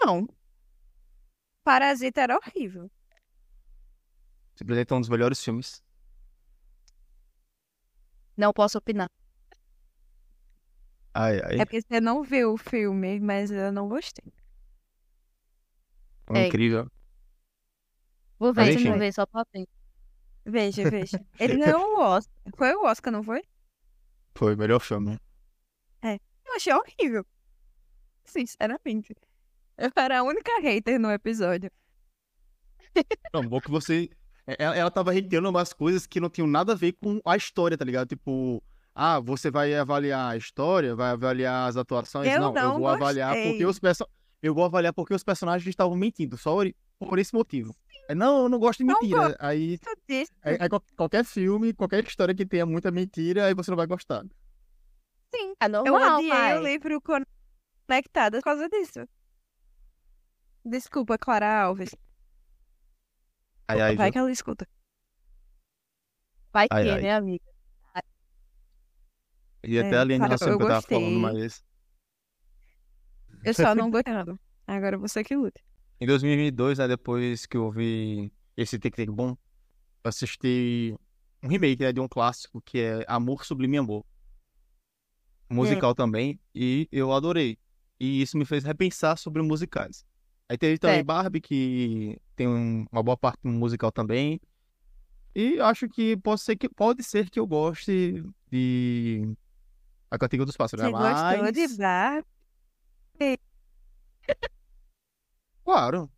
[0.04, 0.28] Não.
[1.64, 2.88] Parasita era horrível.
[4.54, 5.82] Simplesmente é um dos melhores filmes.
[8.36, 9.10] Não posso opinar.
[11.14, 11.60] Ai, ai.
[11.60, 14.32] É porque você não viu o filme, mas eu não gostei.
[16.34, 16.46] É é.
[16.48, 16.90] incrível.
[18.38, 18.90] Vou Mas ver, enfim.
[18.90, 19.66] vou ver só pra ver.
[20.44, 21.24] Veja, veja.
[21.40, 22.34] Ele ganhou o Oscar.
[22.56, 23.42] Foi o Oscar, não foi?
[24.34, 25.18] Foi o melhor filme.
[26.46, 27.26] Eu achei horrível.
[28.24, 29.14] Sinceramente.
[29.76, 31.70] Eu era a única hater no episódio.
[33.34, 34.08] Não, bom que você.
[34.46, 37.36] É, Ela, ela tava reiterando umas coisas que não tinham nada a ver com a
[37.36, 38.08] história, tá ligado?
[38.08, 38.62] Tipo,
[38.94, 42.28] ah, você vai avaliar a história, vai avaliar as atuações.
[42.32, 43.50] Eu não, eu não vou avaliar gostei.
[43.52, 44.06] porque os perso...
[44.42, 46.58] Eu vou avaliar porque os personagens estavam mentindo, só
[46.98, 47.74] por esse motivo.
[48.08, 49.34] É, Não, eu não gosto de Não mentira.
[49.40, 49.78] Aí,
[50.08, 50.30] disse.
[50.42, 53.86] aí, aí qual- qualquer filme, qualquer história que tenha muita mentira, aí você não vai
[53.86, 54.22] gostar.
[55.34, 55.54] Sim.
[55.60, 56.58] É Eu normal, odiei pai.
[56.58, 59.06] o livro por causa disso.
[60.64, 61.94] Desculpa, Clara Alves.
[63.68, 64.12] Aí, aí, Vai viu?
[64.12, 64.66] que ela escuta.
[66.52, 67.02] Vai Ai, ter, ai.
[67.02, 67.44] né, amiga?
[69.64, 71.64] E até É, a cara, Hassan eu que eu tava falando, mas.
[73.44, 74.14] Eu só não gostei.
[74.66, 75.60] Agora você que luta.
[76.00, 80.94] Em 2022, né, depois que eu vi esse Tic Tic Boom, eu assisti
[81.42, 84.04] um remake né, de um clássico que é Amor Sublime Amor.
[85.48, 87.56] Musical também, e eu adorei.
[88.00, 90.04] E isso me fez repensar sobre musicais.
[90.48, 91.04] Aí teve também É.
[91.04, 94.40] Barbie, que tem um- uma boa parte musical também.
[95.34, 99.28] E acho que pode ser que, pode ser que eu goste de
[100.10, 100.96] A Cantiga dos Pássaros, Você né?
[100.96, 103.38] gostou Mas, de Barbie?
[105.64, 106.10] claro,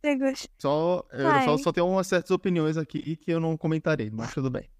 [0.00, 0.48] Você gostou?
[0.58, 4.50] só, eu só, só tenho umas certas opiniões aqui que eu não comentarei, mas tudo
[4.50, 4.70] bem.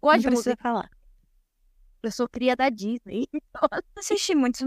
[0.00, 0.62] Gosto Não de precisa música.
[0.62, 0.90] falar.
[2.02, 3.28] Eu sou cria da Disney.
[3.96, 4.60] Assisti muitos.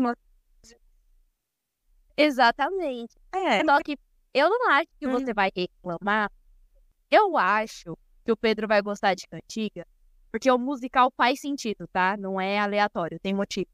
[2.17, 3.15] Exatamente.
[3.33, 3.97] É, Só que
[4.33, 6.31] Eu não acho que você vai reclamar.
[7.09, 9.85] Eu acho que o Pedro vai gostar de Cantiga,
[10.31, 12.17] porque o musical faz sentido, tá?
[12.17, 13.69] Não é aleatório, tem motivo.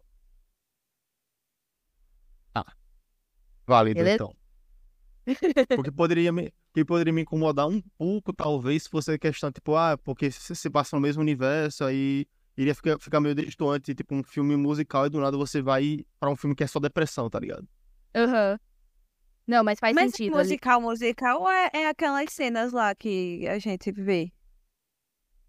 [3.65, 4.15] Válido, Beleza?
[4.15, 4.35] então.
[5.75, 9.75] Porque poderia me, que poderia me incomodar um pouco, talvez, se fosse a questão, tipo,
[9.75, 12.25] ah, porque se se passa no mesmo universo, aí
[12.57, 16.29] iria ficar, ficar meio destoante, tipo, um filme musical e do nada você vai pra
[16.29, 17.67] um filme que é só depressão, tá ligado?
[18.16, 18.59] Aham.
[19.47, 20.43] Não, mas faz Mas sentido ali.
[20.43, 24.32] musical, musical é, é aquelas cenas lá que a gente vê.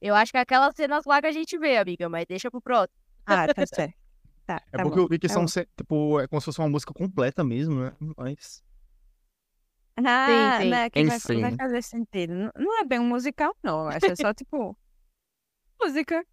[0.00, 2.60] Eu acho que é aquelas cenas lá que a gente vê, amiga, mas deixa pro
[2.60, 2.98] próximo.
[3.24, 3.94] Ah, tá certo.
[4.44, 5.02] Tá, É tá porque bom.
[5.04, 5.64] eu vi que tá são, bom.
[5.76, 7.92] tipo, é como se fosse uma música completa mesmo, né?
[8.16, 8.64] Mas.
[10.04, 10.70] Ah, sim.
[10.70, 11.40] né, que vai, Enfim.
[11.42, 12.34] vai fazer sentido.
[12.34, 13.86] Não- Não é bem um musical, não.
[13.86, 14.76] Acho que é só, tipo,
[15.80, 16.26] música.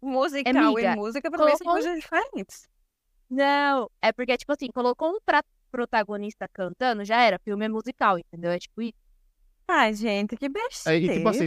[0.00, 2.68] Musical Amiga, e música, pra mim, são coisas diferentes.
[3.28, 8.18] Não, é porque, tipo assim, colocou um pra- protagonista cantando, já era, filme é musical,
[8.18, 8.50] entendeu?
[8.50, 8.94] É tipo isso.
[9.68, 11.14] Ai, gente, que besteira.
[11.14, 11.44] tipo assim,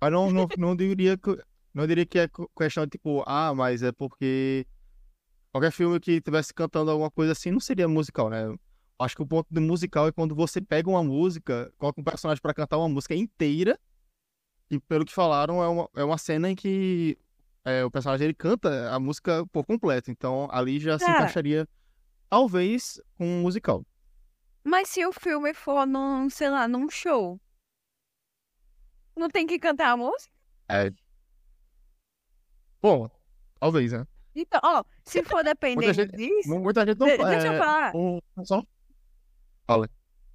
[0.00, 1.36] Mas não, não, não diria que.
[1.72, 4.66] Não diria que é questão de tipo, ah, mas é porque
[5.52, 8.52] qualquer filme que tivesse cantando alguma coisa assim não seria musical, né?
[8.98, 12.42] Acho que o ponto do musical é quando você pega uma música, coloca um personagem
[12.42, 13.78] pra cantar uma música inteira,
[14.70, 17.16] e pelo que falaram, é uma, é uma cena em que
[17.68, 20.10] é, o personagem ele canta a música por completo.
[20.10, 21.18] Então ali já se Cara.
[21.18, 21.68] encaixaria,
[22.28, 23.84] talvez, com um musical.
[24.64, 27.40] Mas se o filme for num, sei lá, num show,
[29.16, 30.32] não tem que cantar a música?
[30.68, 30.90] É.
[32.80, 33.10] Bom,
[33.58, 34.06] talvez, né?
[34.34, 37.92] Então, ó, se for depender gente- disso, Muita gente não de- deixa eu é, falar.
[37.96, 38.62] um- só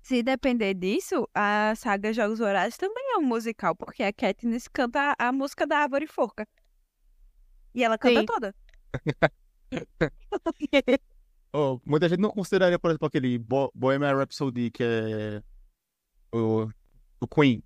[0.02, 5.16] Se depender disso, a saga Jogos Vorazes também é um musical, porque a Katniss canta
[5.18, 6.46] a música da Árvore Forca.
[7.74, 8.26] E ela canta Sim.
[8.26, 8.56] toda.
[11.56, 15.44] Oh, muita gente não consideraria, por exemplo, aquele Bo Bohemian Rhapsody, que é
[16.36, 16.68] o,
[17.22, 17.62] o Queen.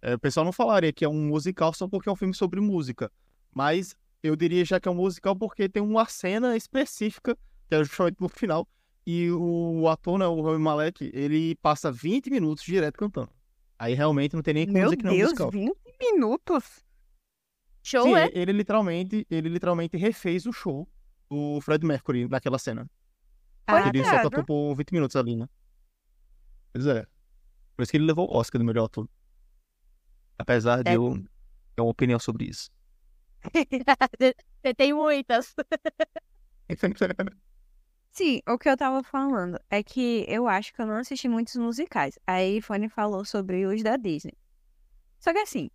[0.00, 2.58] É, o pessoal não falaria que é um musical só porque é um filme sobre
[2.58, 3.12] música.
[3.52, 7.36] Mas eu diria já que é um musical porque tem uma cena específica,
[7.68, 8.66] que é justamente no final.
[9.06, 13.30] E o ator, né, o Rami Malek, ele passa 20 minutos direto cantando.
[13.78, 15.50] Aí realmente não tem nem como Meu dizer que não é um Deus, musical.
[15.50, 16.85] 20 minutos?
[17.88, 18.28] Show, Sim, é?
[18.34, 20.88] ele literalmente, ele literalmente refez o show
[21.30, 22.90] do Fred Mercury naquela cena.
[23.64, 25.48] Ah, Ele só cantou por 20 minutos ali, né?
[26.72, 27.06] Pois é.
[27.76, 29.08] Por isso que ele levou o Oscar do melhor ator.
[30.36, 30.96] Apesar de É.
[30.96, 31.14] eu
[31.76, 32.72] ter uma opinião sobre isso.
[34.64, 35.54] Você tem muitas.
[38.10, 41.54] Sim, o que eu tava falando é que eu acho que eu não assisti muitos
[41.54, 42.18] musicais.
[42.26, 44.34] Aí Fanny falou sobre os da Disney.
[45.20, 45.70] Só que assim,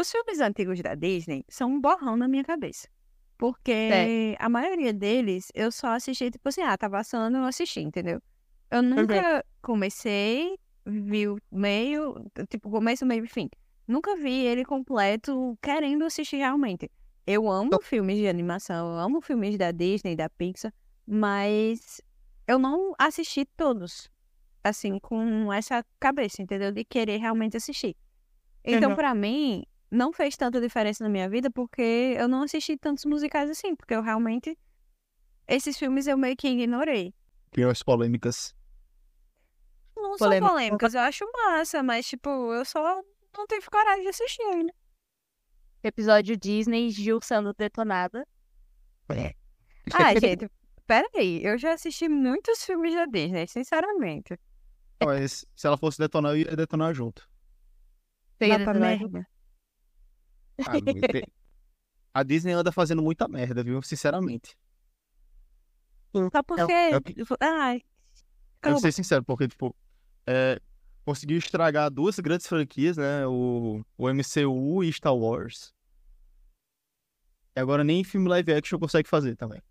[0.00, 2.88] os filmes antigos da Disney são um borrão na minha cabeça.
[3.36, 8.20] Porque a maioria deles eu só assisti, tipo assim, ah, tá passando, eu assisti, entendeu?
[8.70, 12.14] Eu nunca comecei, vi o meio,
[12.50, 13.48] tipo, começo, meio e fim.
[13.86, 16.90] Nunca vi ele completo querendo assistir realmente.
[17.26, 20.72] Eu amo filmes de animação, eu amo filmes da Disney, da Pixar,
[21.06, 22.00] mas
[22.46, 24.10] eu não assisti todos,
[24.64, 26.72] assim, com essa cabeça, entendeu?
[26.72, 27.96] De querer realmente assistir.
[28.64, 28.96] Então, Uhum.
[28.96, 33.50] pra mim, não fez tanta diferença na minha vida porque eu não assisti tantos musicais
[33.50, 34.58] assim, porque eu realmente.
[35.46, 37.14] Esses filmes eu meio que ignorei.
[37.46, 38.54] Opiniões polêmicas.
[39.96, 40.46] Não Polêmica.
[40.46, 43.02] são polêmicas, eu acho massa, mas, tipo, eu só
[43.36, 44.72] não tive coragem de assistir ainda.
[45.82, 48.26] Episódio Disney, Gil sendo detonada.
[49.92, 50.50] Ah, gente,
[50.86, 54.38] peraí, eu já assisti muitos filmes da Disney, sinceramente.
[55.04, 57.28] Mas se ela fosse detonar, eu ia detonar junto.
[58.36, 59.26] Você ia detonar merda.
[60.66, 60.72] Ah,
[62.14, 63.80] A Disney anda fazendo muita merda, viu?
[63.82, 64.56] Sinceramente.
[66.30, 66.72] Só porque.
[67.16, 67.82] eu- Ai,
[68.64, 69.74] Eu vou ser sincero, porque, tipo,
[70.26, 70.60] é,
[71.04, 73.26] conseguiu estragar duas grandes franquias, né?
[73.26, 75.72] O, o MCU e Star Wars.
[77.54, 79.62] E agora nem filme live action consegue fazer também.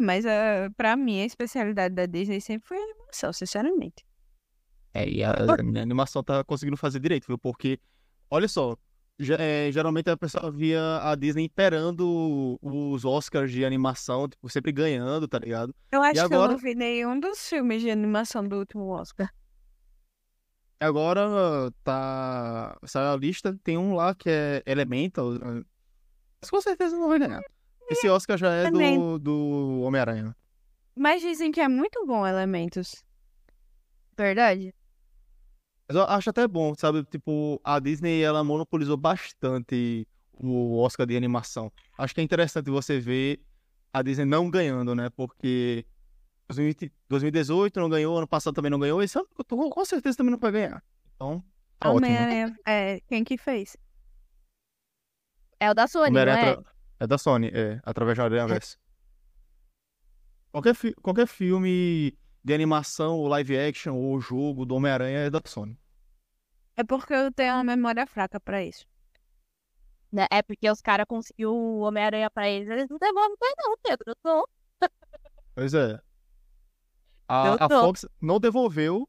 [0.00, 4.04] Mas uh, pra mim, a especialidade da Disney sempre foi a animação, sinceramente.
[4.92, 7.38] É, e a, a animação tá conseguindo fazer direito, viu?
[7.38, 7.78] Porque,
[8.30, 8.76] olha só,
[9.38, 15.28] é, geralmente a pessoa via a Disney imperando os Oscars de animação, tipo, sempre ganhando,
[15.28, 15.74] tá ligado?
[15.92, 16.52] Eu acho que eu agora?
[16.52, 19.32] não vi nenhum dos filmes de animação do último Oscar.
[20.80, 22.76] E Agora tá.
[22.84, 25.34] Saiu a lista, tem um lá que é Elemental.
[25.36, 25.62] eh,
[26.40, 27.40] Mas com certeza não vai ganhar.
[27.88, 28.98] Esse Oscar já é Também.
[28.98, 30.34] do, do Homem-Aranha.
[30.96, 33.04] Mas dizem que é muito bom Elementos.
[34.16, 34.74] Verdade?
[35.88, 37.04] Mas eu acho até bom, sabe?
[37.04, 41.70] Tipo, a Disney ela monopolizou bastante o Oscar de animação.
[41.98, 43.40] Acho que é interessante você ver
[43.92, 45.10] a Disney não ganhando, né?
[45.10, 45.84] Porque
[46.48, 49.28] 2018 não ganhou, ano passado também não ganhou, esse ano
[49.70, 50.82] com certeza também não vai ganhar.
[51.14, 51.44] Então,
[51.78, 51.90] tá.
[51.90, 53.76] Homem-Aranha, é, quem que fez?
[55.60, 56.50] É o da Sony, não Homem-Aranha é?
[56.52, 58.78] atra- é da Sony, é, através da Aranha Verso.
[60.50, 65.40] Qualquer, fi- qualquer filme de animação, ou live action, ou jogo do Homem-Aranha é da
[65.44, 65.78] Sony.
[66.76, 68.86] É porque eu tenho uma memória fraca pra isso.
[70.12, 70.26] Né?
[70.30, 74.04] É porque os caras conseguiram o Homem-Aranha pra eles, eles não devolvem mais não, Pedro.
[74.08, 74.48] Eu tô...
[75.54, 75.92] Pois é.
[75.94, 76.00] Eu
[77.28, 77.68] A, a.
[77.68, 79.08] Fox não devolveu,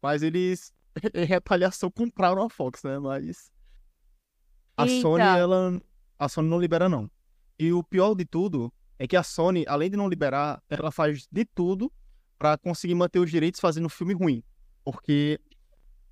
[0.00, 0.72] mas eles,
[1.14, 2.98] em retaliação, compraram a Fox, né?
[2.98, 3.52] Mas
[4.76, 5.80] a Sony, ela,
[6.18, 7.10] a Sony não libera, não.
[7.58, 11.28] E o pior de tudo é que a Sony, além de não liberar, ela faz
[11.30, 11.92] de tudo
[12.40, 14.42] pra conseguir manter os direitos fazendo filme ruim.
[14.82, 15.38] Porque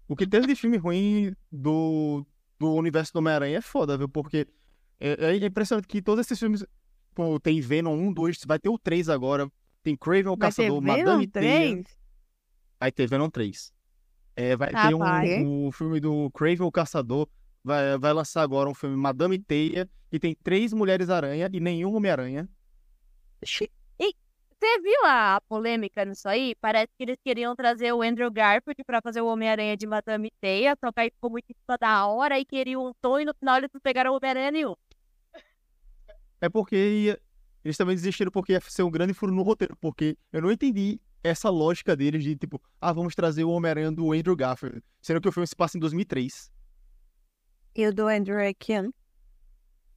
[0.06, 2.24] o que teve de filme ruim do,
[2.58, 4.10] do universo do Homem-Aranha é foda, viu?
[4.10, 4.46] Porque
[5.00, 6.62] é, é impressionante que todos esses filmes.
[7.14, 9.50] Pô, tem Venom 1, 2, vai ter o 3 agora.
[9.82, 11.72] Tem Craven o Vai ter Caçador, Venom Madame Teia.
[11.72, 11.98] 3?
[12.78, 13.72] Vai ter Venom 3.
[14.36, 15.42] É, vai Ah, ter um, vai.
[15.42, 17.26] o filme do Craven o Caçador.
[17.64, 22.46] Vai, vai lançar agora um filme Madame Teia, que tem três Mulheres-Aranha e nenhum Homem-Aranha.
[24.60, 26.54] Você viu a polêmica nisso aí?
[26.60, 30.76] Parece que eles queriam trazer o Andrew Garfield pra fazer o Homem-Aranha de Madame Teia,
[30.84, 33.32] só que aí ficou muito em cima da hora e queriam um tom e no
[33.34, 34.74] final eles não pegaram o Homem-Aranha nenhum.
[36.40, 37.20] É porque ia-
[37.64, 39.76] eles também desistiram porque ia ser um grande furo no roteiro.
[39.80, 44.12] Porque eu não entendi essa lógica deles de tipo, ah, vamos trazer o Homem-Aranha do
[44.12, 44.82] Andrew Garfield.
[45.00, 46.50] Sendo que o filme se passa em 2003.
[47.76, 48.92] E o do Andrew é que ano?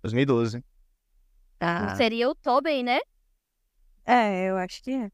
[0.04, 0.64] 2012.
[1.60, 1.96] Ah.
[1.96, 3.00] Seria o Tobey, né?
[4.06, 5.12] É, eu acho que é.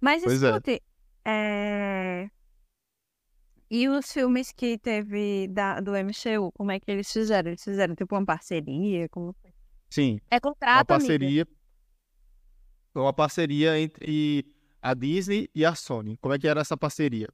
[0.00, 0.48] Mas Pois é.
[0.48, 0.82] escute,
[1.24, 2.30] é...
[3.70, 7.50] E os filmes que teve da, do MCU, como é que eles fizeram?
[7.50, 9.08] Eles fizeram tipo uma parceria?
[9.10, 9.34] Como...
[9.42, 9.52] foi?
[9.90, 11.06] Sim, É uma contrato, amiga.
[11.06, 11.48] parceria.
[12.94, 14.46] Uma parceria entre
[14.80, 16.16] a Disney e a Sony.
[16.16, 17.28] Como é que era essa parceria?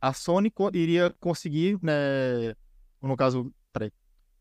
[0.00, 2.54] A Sony iria conseguir, né?
[3.00, 3.92] No caso, peraí.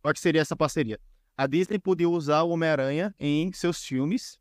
[0.01, 0.99] Qual é que seria essa parceria?
[1.35, 4.39] A Disney podia usar o Homem-Aranha em seus filmes.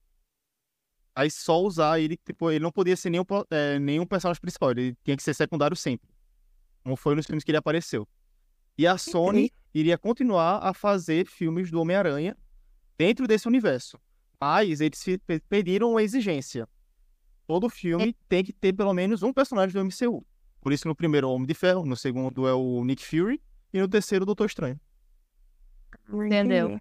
[1.16, 4.94] Aí só usar ele, tipo, ele não podia ser nenhum, é, nenhum personagem principal, ele
[5.02, 6.06] tinha que ser secundário sempre.
[6.84, 8.06] Como foi nos filmes que ele apareceu.
[8.76, 12.36] E a Sony iria continuar a fazer filmes do Homem-Aranha
[12.98, 13.98] dentro desse universo.
[14.38, 15.02] Mas eles
[15.48, 16.68] pediram uma exigência.
[17.46, 20.22] Todo filme tem que ter pelo menos um personagem do MCU.
[20.60, 23.40] Por isso, no primeiro é o Homem de Ferro, no segundo é o Nick Fury
[23.72, 24.78] e no terceiro o Doutor Estranho.
[26.12, 26.78] Entendeu?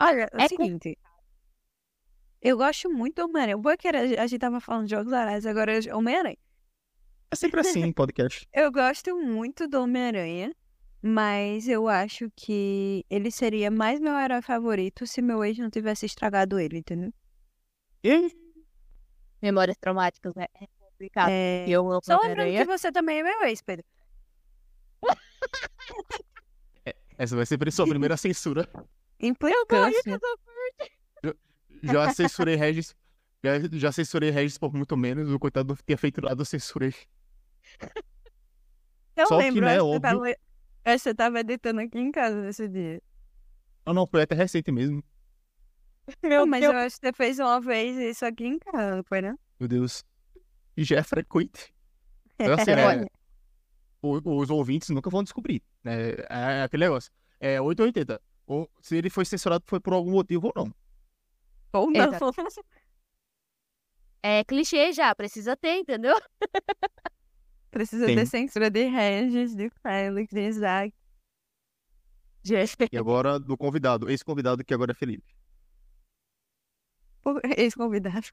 [0.00, 0.98] Olha, é o É com- seguinte.
[2.40, 3.56] Eu gosto muito do Homem-Aranha.
[3.56, 6.38] O bom é que a gente tava falando de Jogos Aranhas, agora é Homem-Aranha.
[7.30, 8.48] É sempre assim em podcast.
[8.54, 10.54] Eu gosto muito do Homem-Aranha,
[11.02, 16.06] mas eu acho que ele seria mais meu herói favorito se meu ex não tivesse
[16.06, 17.12] estragado ele, entendeu?
[18.02, 18.34] E
[19.42, 20.46] Memórias traumáticas, né?
[20.60, 21.28] É complicado.
[21.28, 21.68] É...
[21.68, 23.84] Eu amo Só lembrando que você também é meu ex, Pedro.
[27.18, 28.68] essa vai ser a sua primeira censura.
[29.20, 30.18] Implicância.
[31.82, 32.94] Já censurei Regis.
[33.42, 35.30] Já, já censurei Regis por muito menos.
[35.30, 36.94] O coitado não tinha feito nada, eu censurei.
[39.16, 40.28] Eu Só que, lembro, né, acho que óbvio- você tava,
[40.84, 43.02] acho que você tava editando aqui em casa nesse dia.
[43.86, 45.02] Não, não, foi até recente mesmo.
[46.22, 49.20] Não, mas eu acho que você fez uma vez isso aqui em casa, não foi,
[49.20, 49.38] não?
[49.60, 50.02] Meu Deus.
[50.74, 51.72] E já é frequente.
[52.40, 53.04] Então, assim, né,
[54.00, 55.60] o- os ouvintes nunca vão descobrir.
[55.82, 56.12] Né?
[56.30, 57.10] É aquele negócio.
[57.40, 58.22] É 880.
[58.46, 60.74] Ou se ele foi censurado foi por algum motivo ou não.
[61.72, 62.08] Ou não.
[62.08, 62.32] Exato.
[64.22, 66.14] É clichê já, precisa ter, entendeu?
[67.70, 68.16] Precisa Tem.
[68.16, 70.94] ter censura de Regis, de Félix, de Isaac.
[72.42, 72.54] De
[72.90, 74.10] E agora do convidado.
[74.10, 75.34] Esse convidado que agora é Felipe.
[77.56, 78.26] ex-convidado.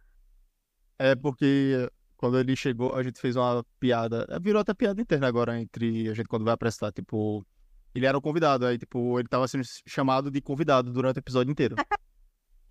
[0.98, 4.26] É porque quando ele chegou, a gente fez uma piada.
[4.30, 6.94] é, Virou até piada interna agora entre a gente quando vai apresentar.
[6.94, 7.46] Tipo,
[7.94, 8.66] ele era o convidado.
[8.66, 11.76] Aí, tipo, ele tava sendo chamado de convidado durante o episódio inteiro.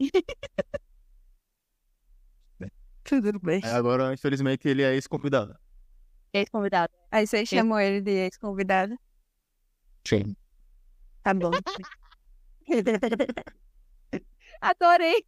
[3.05, 3.61] Tudo bem.
[3.63, 5.55] Aí agora, infelizmente, ele é esse convidado.
[6.33, 6.93] Ex-convidado.
[7.11, 8.97] Aí vocês chamam ele de ex-convidado?
[10.07, 10.35] Sim.
[11.23, 11.51] Tá bom.
[14.61, 15.25] Adorei.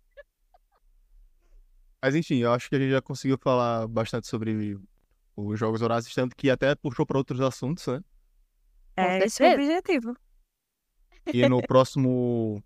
[2.03, 4.79] Mas enfim, eu acho que a gente já conseguiu falar bastante sobre
[5.37, 8.03] os Jogos Horazes, tanto que até puxou para outros assuntos, né?
[8.97, 9.79] É esse o certeza.
[9.79, 10.17] objetivo.
[11.33, 12.63] E no próximo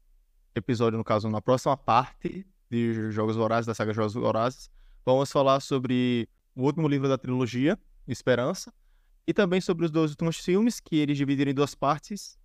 [0.55, 4.71] episódio, no caso, na próxima parte de Jogos Vorazes, da saga Jogos Vorazes,
[5.05, 8.73] vamos falar sobre o último livro da trilogia, Esperança,
[9.27, 12.39] e também sobre os dois últimos filmes, que eles dividiram em duas partes.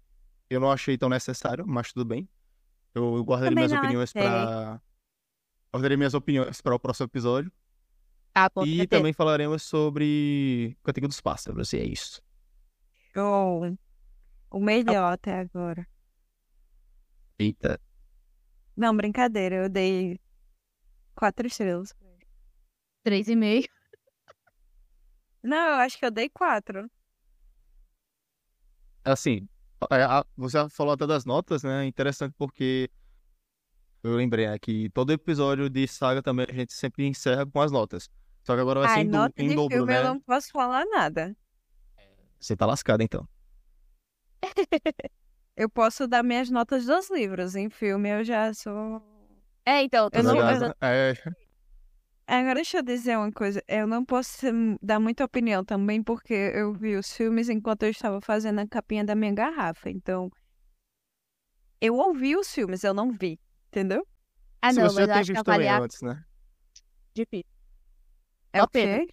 [0.50, 2.30] Eu não achei tão necessário, mas tudo bem.
[2.94, 4.82] Eu guardarei minhas opiniões para
[5.74, 7.52] guardarei minhas opiniões para o próximo episódio.
[8.34, 12.22] Ah, com E também falaremos sobre Cantiga dos Pássaros, e é isso.
[13.14, 13.78] Show.
[14.52, 15.88] O melhor até agora.
[17.40, 17.80] Eita.
[18.76, 20.20] Não, brincadeira, eu dei
[21.16, 21.96] quatro estrelas.
[23.04, 23.68] Três e meio.
[25.42, 26.90] Não, eu acho que eu dei quatro.
[29.04, 29.48] Assim,
[29.92, 31.86] é, você falou até das notas, né?
[31.86, 32.90] Interessante porque
[34.04, 37.72] eu lembrei né, que todo episódio de saga também a gente sempre encerra com as
[37.72, 38.10] notas.
[38.44, 40.00] Só que agora vai ser Ai, em, do- nota em de dobro, filme né?
[40.00, 41.36] eu não posso falar nada.
[42.40, 43.28] Você tá lascado, então.
[45.56, 47.56] Eu posso dar minhas notas dos livros.
[47.56, 49.02] Em filme eu já sou.
[49.66, 50.76] É, então, Eu não- eu-
[52.28, 53.64] É, Agora deixa eu dizer uma coisa.
[53.68, 57.90] Eu não posso hum, dar muita opinião também, porque eu vi os filmes enquanto eu
[57.90, 59.90] estava fazendo a capinha da minha garrafa.
[59.90, 60.30] Então.
[61.80, 63.40] Eu ouvi os filmes, eu não vi.
[63.68, 64.06] Entendeu?
[64.62, 66.26] Ah, se não, você mas já eu tem visto também avaliar antes, né?
[67.14, 67.46] difícil.
[68.52, 69.08] É o quê?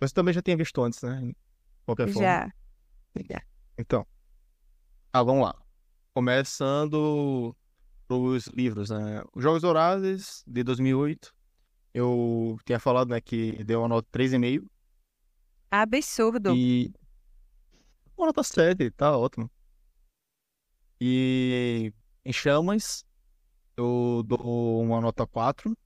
[0.00, 1.20] Você também já tinha visto antes, né?
[1.20, 1.36] De
[1.86, 2.52] qualquer forma.
[3.28, 3.42] Já.
[3.78, 4.06] Então.
[5.12, 5.54] Ah, vamos lá.
[6.14, 7.56] Começando
[8.08, 9.24] os livros, né?
[9.34, 11.34] Os Jogos Horazes, de 2008.
[11.92, 14.64] Eu tinha falado, né, que deu uma nota 3,5.
[15.68, 16.54] Absurdo.
[16.54, 16.92] E.
[18.16, 19.50] Uma nota 7, tá ótimo.
[21.00, 21.92] E.
[22.24, 23.04] Em Chamas,
[23.76, 25.76] eu dou uma nota 4.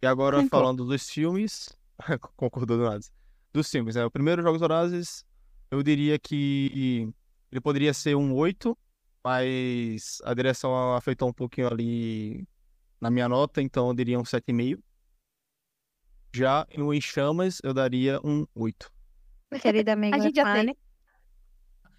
[0.00, 1.76] E agora, falando dos filmes.
[2.36, 3.04] Concordou do nada.
[3.52, 4.04] Dos filmes, né?
[4.04, 5.24] O primeiro Jogos Horazes,
[5.72, 7.12] eu diria que
[7.52, 8.76] ele poderia ser um 8,
[9.22, 12.48] mas a direção afetou um pouquinho ali
[12.98, 14.82] na minha nota, então eu diria um 7,5.
[16.34, 18.90] Já no Em Chamas, eu daria um 8.
[19.60, 20.74] Querida amiga A gente já Eu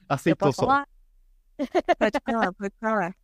[0.10, 0.64] Aceitou só.
[0.64, 0.88] falar?
[1.99, 3.16] pode falar, pode falar.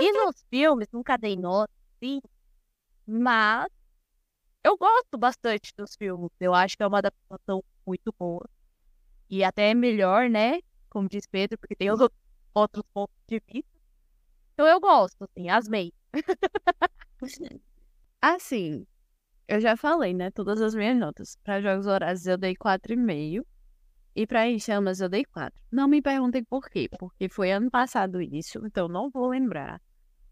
[0.00, 2.20] E nos filmes, nunca dei nota, sim.
[3.04, 3.66] Mas
[4.62, 6.30] eu gosto bastante dos filmes.
[6.38, 8.48] Eu acho que é uma adaptação muito boa.
[9.28, 10.60] E até é melhor, né?
[10.90, 12.20] Como diz Pedro, porque tem os outros-
[12.54, 13.70] outros pontos de vista.
[14.54, 15.92] Então eu gosto, assim, asmei.
[18.22, 18.86] Assim,
[19.48, 20.30] eu já falei, né?
[20.30, 21.36] Todas as minhas notas.
[21.44, 23.46] Para Jogos Horazes eu dei 4,5.
[24.14, 25.62] E para Em Chamas eu dei 4.
[25.72, 26.88] Não me perguntem por quê.
[26.98, 29.80] Porque foi ano passado isso, então não vou lembrar.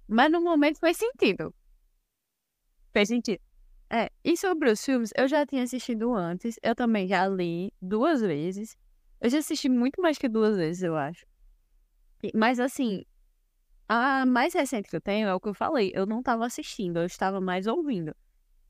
[0.09, 1.55] Mas no momento fez sentido.
[2.93, 3.41] Fez sentido.
[3.91, 6.59] É, e sobre os filmes, eu já tinha assistido antes.
[6.63, 8.77] Eu também já li duas vezes.
[9.21, 11.27] Eu já assisti muito mais que duas vezes, eu acho.
[12.35, 13.05] Mas assim,
[13.89, 15.91] a mais recente que eu tenho é o que eu falei.
[15.95, 18.14] Eu não estava assistindo, eu estava mais ouvindo.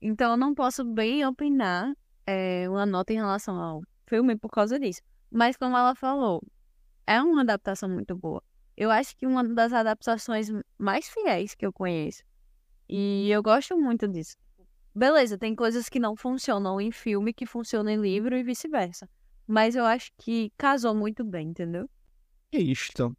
[0.01, 1.93] Então eu não posso bem opinar
[2.25, 5.01] é, uma nota em relação ao filme por causa disso.
[5.29, 6.41] Mas como ela falou,
[7.05, 8.41] é uma adaptação muito boa.
[8.77, 10.47] Eu acho que uma das adaptações
[10.77, 12.23] mais fiéis que eu conheço.
[12.87, 14.37] E eu gosto muito disso.
[14.95, 19.07] Beleza, tem coisas que não funcionam em filme que funcionam em livro e vice-versa.
[19.51, 21.89] Mas eu acho que casou muito bem, entendeu?
[22.51, 23.17] É isto.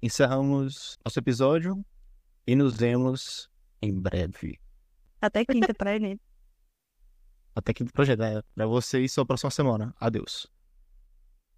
[0.00, 1.84] Encerramos nosso episódio
[2.46, 3.50] e nos vemos
[3.82, 4.60] em breve.
[5.20, 6.20] Até quinta pra ele.
[7.52, 9.92] Até que projeto é pra vocês só a próxima semana.
[9.98, 10.46] Adeus.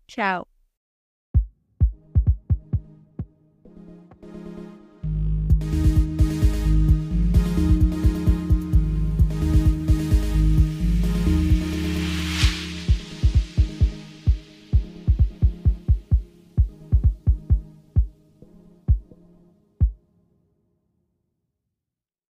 [0.07, 0.49] Tchau.